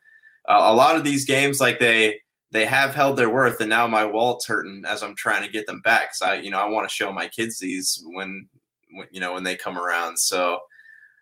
[0.48, 2.20] Uh, a lot of these games, like they
[2.52, 5.66] they have held their worth, and now my wallet's hurting as I'm trying to get
[5.66, 6.14] them back.
[6.14, 8.48] So I, you know, I want to show my kids these when,
[8.92, 10.18] when you know when they come around.
[10.18, 10.60] So,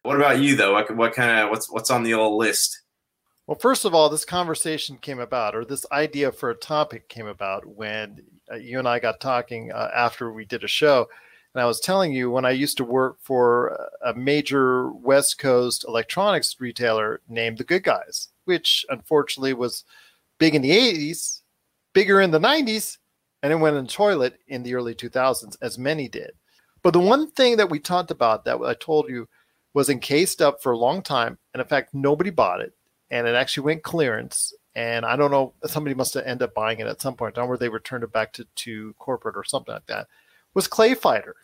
[0.04, 0.74] what about you though?
[0.74, 2.82] What, what kind of what's what's on the old list?
[3.50, 7.26] Well, first of all, this conversation came about, or this idea for a topic came
[7.26, 8.22] about when
[8.52, 11.10] uh, you and I got talking uh, after we did a show.
[11.56, 15.84] And I was telling you when I used to work for a major West Coast
[15.88, 19.84] electronics retailer named The Good Guys, which unfortunately was
[20.38, 21.42] big in the 80s,
[21.94, 23.00] bigger in the 90s,
[23.42, 26.34] and it went in the toilet in the early 2000s, as many did.
[26.84, 29.28] But the one thing that we talked about that I told you
[29.74, 31.40] was encased up for a long time.
[31.56, 32.74] And in fact, nobody bought it
[33.12, 34.54] and it actually went clearance.
[34.76, 37.48] And I don't know, somebody must have ended up buying it at some point, or
[37.48, 40.08] where they returned it back to, to corporate or something like that.
[40.54, 41.36] Was Clay Fighter,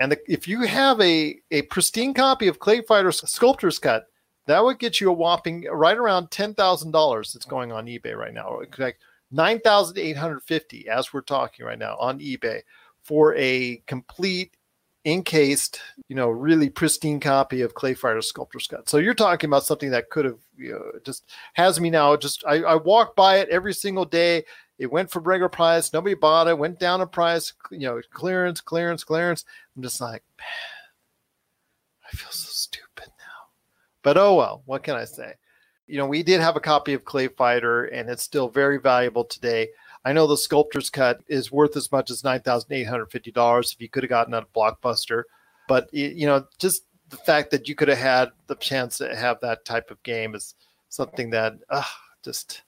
[0.00, 4.06] and the, if you have a a pristine copy of Clay Fighter Sculptor's Cut,
[4.46, 7.32] that would get you a whopping right around ten thousand dollars.
[7.32, 8.98] that's going on eBay right now, like
[9.30, 12.60] nine thousand eight hundred fifty as we're talking right now on eBay
[13.02, 14.56] for a complete
[15.04, 18.88] encased, you know, really pristine copy of Clay Fighter Sculptor's Cut.
[18.88, 22.16] So you're talking about something that could have, you know, just has me now.
[22.16, 24.44] Just I, I walk by it every single day.
[24.78, 25.92] It went for regular price.
[25.92, 26.58] Nobody bought it.
[26.58, 27.52] Went down in price.
[27.70, 29.44] You know, clearance, clearance, clearance.
[29.76, 30.46] I'm just like, man,
[32.12, 33.48] I feel so stupid now.
[34.02, 35.34] But oh well, what can I say?
[35.86, 39.24] You know, we did have a copy of Clay Fighter, and it's still very valuable
[39.24, 39.68] today.
[40.04, 43.32] I know the sculptor's cut is worth as much as nine thousand eight hundred fifty
[43.32, 45.24] dollars if you could have gotten a blockbuster,
[45.68, 49.38] but you know, just the fact that you could have had the chance to have
[49.40, 50.54] that type of game is
[50.88, 51.82] something that uh,
[52.24, 52.62] just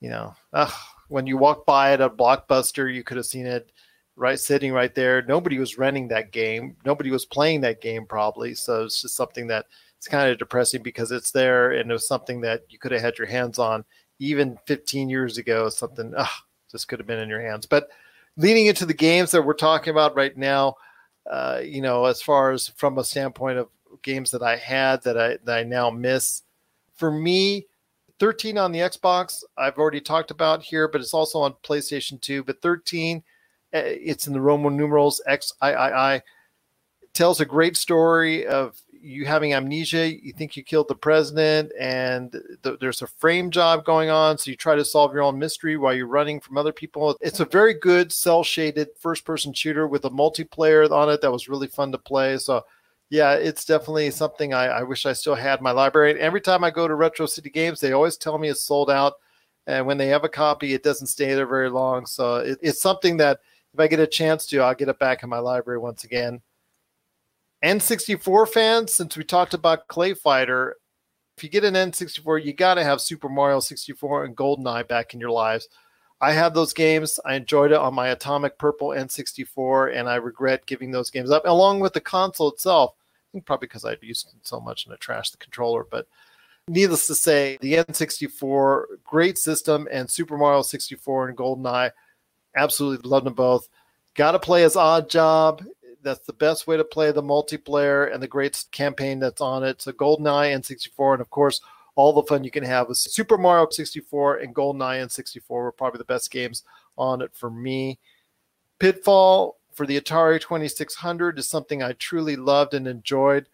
[0.00, 0.70] you know, uh,
[1.08, 3.70] when you walk by at a blockbuster, you could have seen it
[4.16, 5.22] right sitting right there.
[5.22, 6.76] Nobody was renting that game.
[6.84, 8.54] Nobody was playing that game probably.
[8.54, 9.66] So it's just something that
[9.96, 13.00] it's kind of depressing because it's there and it was something that you could have
[13.00, 13.84] had your hands on
[14.18, 15.68] even 15 years ago.
[15.68, 16.26] Something, uh,
[16.72, 17.66] just could have been in your hands.
[17.66, 17.88] But
[18.36, 20.76] leading into the games that we're talking about right now,
[21.30, 23.68] uh, you know, as far as from a standpoint of
[24.02, 26.42] games that I had that I that I now miss,
[26.94, 27.66] for me,
[28.18, 32.44] 13 on the Xbox, I've already talked about here, but it's also on PlayStation 2.
[32.44, 33.22] But 13,
[33.72, 36.22] eh, it's in the Roman numerals XIII.
[37.14, 42.32] Tells a great story of you having amnesia, you think you killed the president, and
[42.62, 44.38] th- there's a frame job going on.
[44.38, 47.16] So you try to solve your own mystery while you're running from other people.
[47.20, 51.32] It's a very good cell shaded first person shooter with a multiplayer on it that
[51.32, 52.38] was really fun to play.
[52.38, 52.64] So,
[53.10, 56.12] yeah, it's definitely something I, I wish I still had my library.
[56.12, 58.90] And every time I go to Retro City Games, they always tell me it's sold
[58.90, 59.14] out.
[59.66, 62.06] And when they have a copy, it doesn't stay there very long.
[62.06, 63.40] So it, it's something that
[63.74, 66.40] if I get a chance to, I'll get it back in my library once again.
[67.62, 70.76] N64 fans, since we talked about Clay Fighter,
[71.36, 75.14] if you get an N64, you got to have Super Mario 64 and GoldenEye back
[75.14, 75.68] in your lives.
[76.20, 77.18] I had those games.
[77.24, 81.42] I enjoyed it on my Atomic Purple N64, and I regret giving those games up,
[81.46, 82.94] along with the console itself.
[82.96, 85.84] I think probably because I'd used it so much and I trashed the controller.
[85.88, 86.06] But
[86.68, 91.92] needless to say, the N64, great system, and Super Mario 64 and GoldenEye,
[92.56, 93.68] absolutely loved them both.
[94.14, 95.64] Got to play as Odd Job
[96.02, 99.82] that's the best way to play the multiplayer and the great campaign that's on it.
[99.82, 101.60] So GoldenEye and 64, and of course,
[101.94, 105.98] all the fun you can have with Super Mario 64 and GoldenEye N64 were probably
[105.98, 106.64] the best games
[106.96, 107.98] on it for me.
[108.78, 113.46] Pitfall for the Atari 2600 is something I truly loved and enjoyed.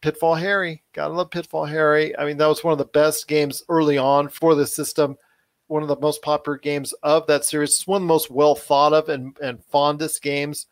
[0.00, 2.16] Pitfall Harry, gotta love Pitfall Harry.
[2.16, 5.16] I mean, that was one of the best games early on for the system.
[5.66, 7.70] One of the most popular games of that series.
[7.70, 10.66] It's one of the most well thought of and, and fondest games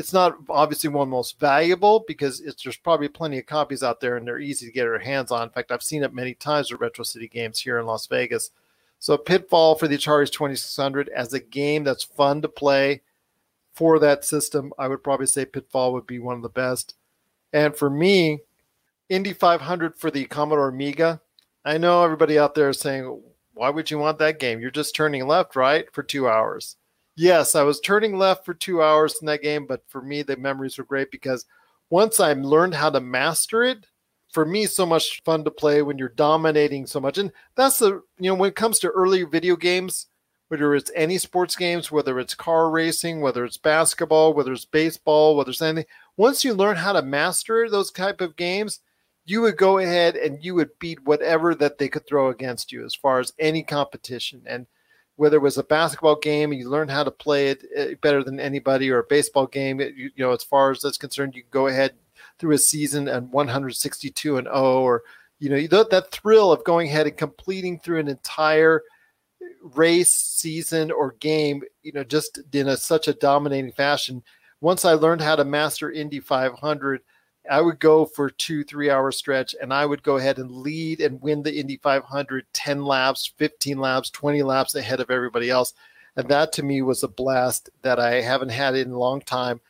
[0.00, 4.16] it's not obviously one most valuable because it's there's probably plenty of copies out there
[4.16, 5.42] and they're easy to get our hands on.
[5.42, 8.50] In fact, I've seen it many times at Retro City Games here in Las Vegas.
[8.98, 13.02] So Pitfall for the Atari's 2600 as a game that's fun to play
[13.74, 16.94] for that system, I would probably say Pitfall would be one of the best.
[17.52, 18.40] And for me,
[19.10, 21.20] Indy 500 for the Commodore Amiga.
[21.62, 23.20] I know everybody out there is saying,
[23.52, 24.60] why would you want that game?
[24.60, 26.76] You're just turning left, right, for two hours
[27.16, 30.36] yes, I was turning left for two hours in that game, but for me, the
[30.36, 31.46] memories were great because
[31.90, 33.86] once I learned how to master it,
[34.32, 37.18] for me, so much fun to play when you're dominating so much.
[37.18, 40.06] And that's the, you know, when it comes to early video games,
[40.48, 45.36] whether it's any sports games, whether it's car racing, whether it's basketball, whether it's baseball,
[45.36, 45.86] whether it's anything,
[46.16, 48.80] once you learn how to master those type of games,
[49.24, 52.84] you would go ahead and you would beat whatever that they could throw against you
[52.84, 54.42] as far as any competition.
[54.46, 54.66] And
[55.20, 58.40] whether it was a basketball game, you learn how to play it eh, better than
[58.40, 61.50] anybody, or a baseball game, you, you know, as far as that's concerned, you can
[61.50, 61.92] go ahead
[62.38, 65.02] through a season and 162 and 0, or
[65.38, 68.80] you know, that, that thrill of going ahead and completing through an entire
[69.74, 74.22] race, season, or game, you know, just in a, such a dominating fashion.
[74.62, 77.02] Once I learned how to master Indy 500,
[77.48, 81.00] I would go for two, three hour stretch and I would go ahead and lead
[81.00, 85.72] and win the Indy 500 10 laps, 15 laps, 20 laps ahead of everybody else.
[86.16, 89.60] And that to me was a blast that I haven't had in a long time.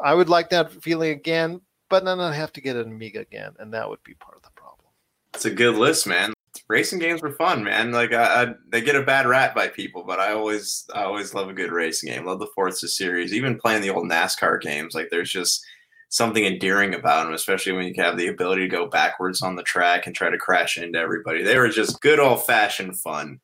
[0.00, 3.52] I would like that feeling again, but then I'd have to get an Amiga again,
[3.58, 4.88] and that would be part of the problem.
[5.34, 6.32] It's a good list, man.
[6.68, 7.92] Racing games were fun, man.
[7.92, 11.34] Like I, I, they get a bad rap by people, but I always, I always
[11.34, 12.24] love a good racing game.
[12.24, 14.94] Love the Forza series, even playing the old NASCAR games.
[14.94, 15.64] Like there's just
[16.08, 19.62] something endearing about them, especially when you have the ability to go backwards on the
[19.62, 21.42] track and try to crash into everybody.
[21.42, 23.40] They were just good old fashioned fun.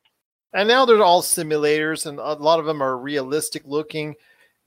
[0.53, 4.15] And now they're all simulators, and a lot of them are realistic looking,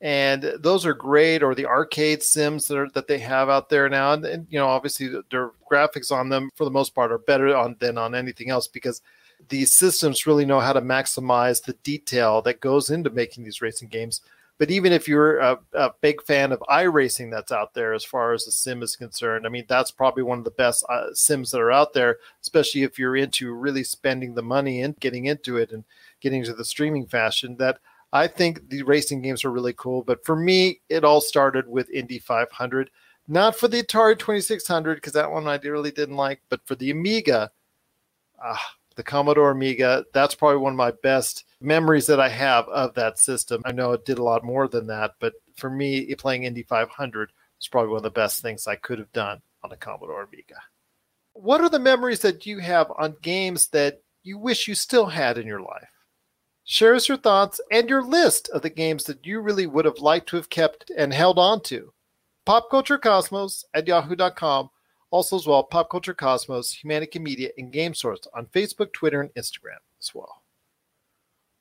[0.01, 1.43] and those are great.
[1.43, 4.59] Or the arcade sims that, are, that they have out there now, and, and you
[4.59, 8.15] know, obviously their graphics on them for the most part are better on than on
[8.15, 9.03] anything else because
[9.49, 13.89] these systems really know how to maximize the detail that goes into making these racing
[13.89, 14.21] games
[14.59, 18.33] but even if you're a, a, big fan of iRacing that's out there, as far
[18.33, 21.51] as the sim is concerned, I mean, that's probably one of the best uh, sims
[21.51, 25.57] that are out there, especially if you're into really spending the money and getting into
[25.57, 25.85] it and
[26.21, 27.57] getting into the streaming fashion.
[27.57, 27.79] That
[28.13, 30.03] I think the racing games are really cool.
[30.03, 32.91] But for me, it all started with Indy 500,
[33.27, 36.93] not for the Atari 2600, because that one I really didn't like, but for the
[36.93, 37.51] Amiga.
[38.41, 40.05] Ah, the Commodore Amiga.
[40.13, 43.63] That's probably one of my best memories that I have of that system.
[43.65, 47.33] I know it did a lot more than that, but for me, playing Indy 500
[47.59, 50.57] was probably one of the best things I could have done on a Commodore Amiga.
[51.33, 55.39] What are the memories that you have on games that you wish you still had
[55.39, 55.89] in your life?
[56.65, 59.99] Share us your thoughts and your list of the games that you really would have
[59.99, 61.93] liked to have kept and held on to.
[62.47, 64.71] Popculturecosmos at yahoo.com
[65.15, 69.33] also, as well, Pop Culture Cosmos, Humanica Media, and Game Source on Facebook, Twitter, and
[69.35, 70.43] Instagram as well.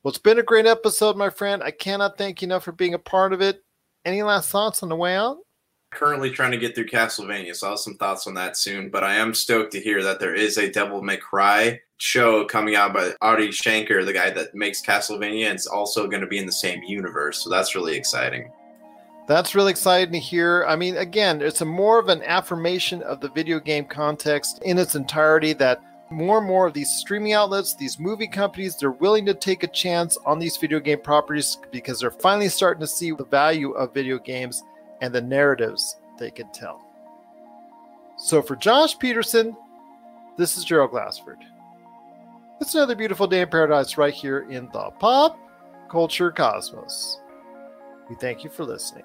[0.02, 1.62] Well, it's been a great episode, my friend.
[1.62, 3.62] I cannot thank you enough for being a part of it.
[4.04, 5.38] Any last thoughts on the way out?
[5.92, 8.90] Currently trying to get through Castlevania, so I'll have some thoughts on that soon.
[8.90, 12.74] But I am stoked to hear that there is a Devil May Cry show coming
[12.74, 16.38] out by Adi Shankar, the guy that makes Castlevania, and it's also going to be
[16.38, 17.38] in the same universe.
[17.38, 18.50] So that's really exciting.
[19.26, 20.66] That's really exciting to hear.
[20.68, 24.78] I mean, again, it's a more of an affirmation of the video game context in
[24.78, 29.24] its entirety that more and more of these streaming outlets, these movie companies, they're willing
[29.24, 33.12] to take a chance on these video game properties because they're finally starting to see
[33.12, 34.62] the value of video games
[35.00, 36.82] and the narratives they can tell.
[38.18, 39.56] So for Josh Peterson,
[40.36, 41.38] this is Gerald Glassford.
[42.60, 45.38] It's another beautiful day in paradise right here in the pop
[45.90, 47.20] culture cosmos.
[48.08, 49.04] We thank you for listening.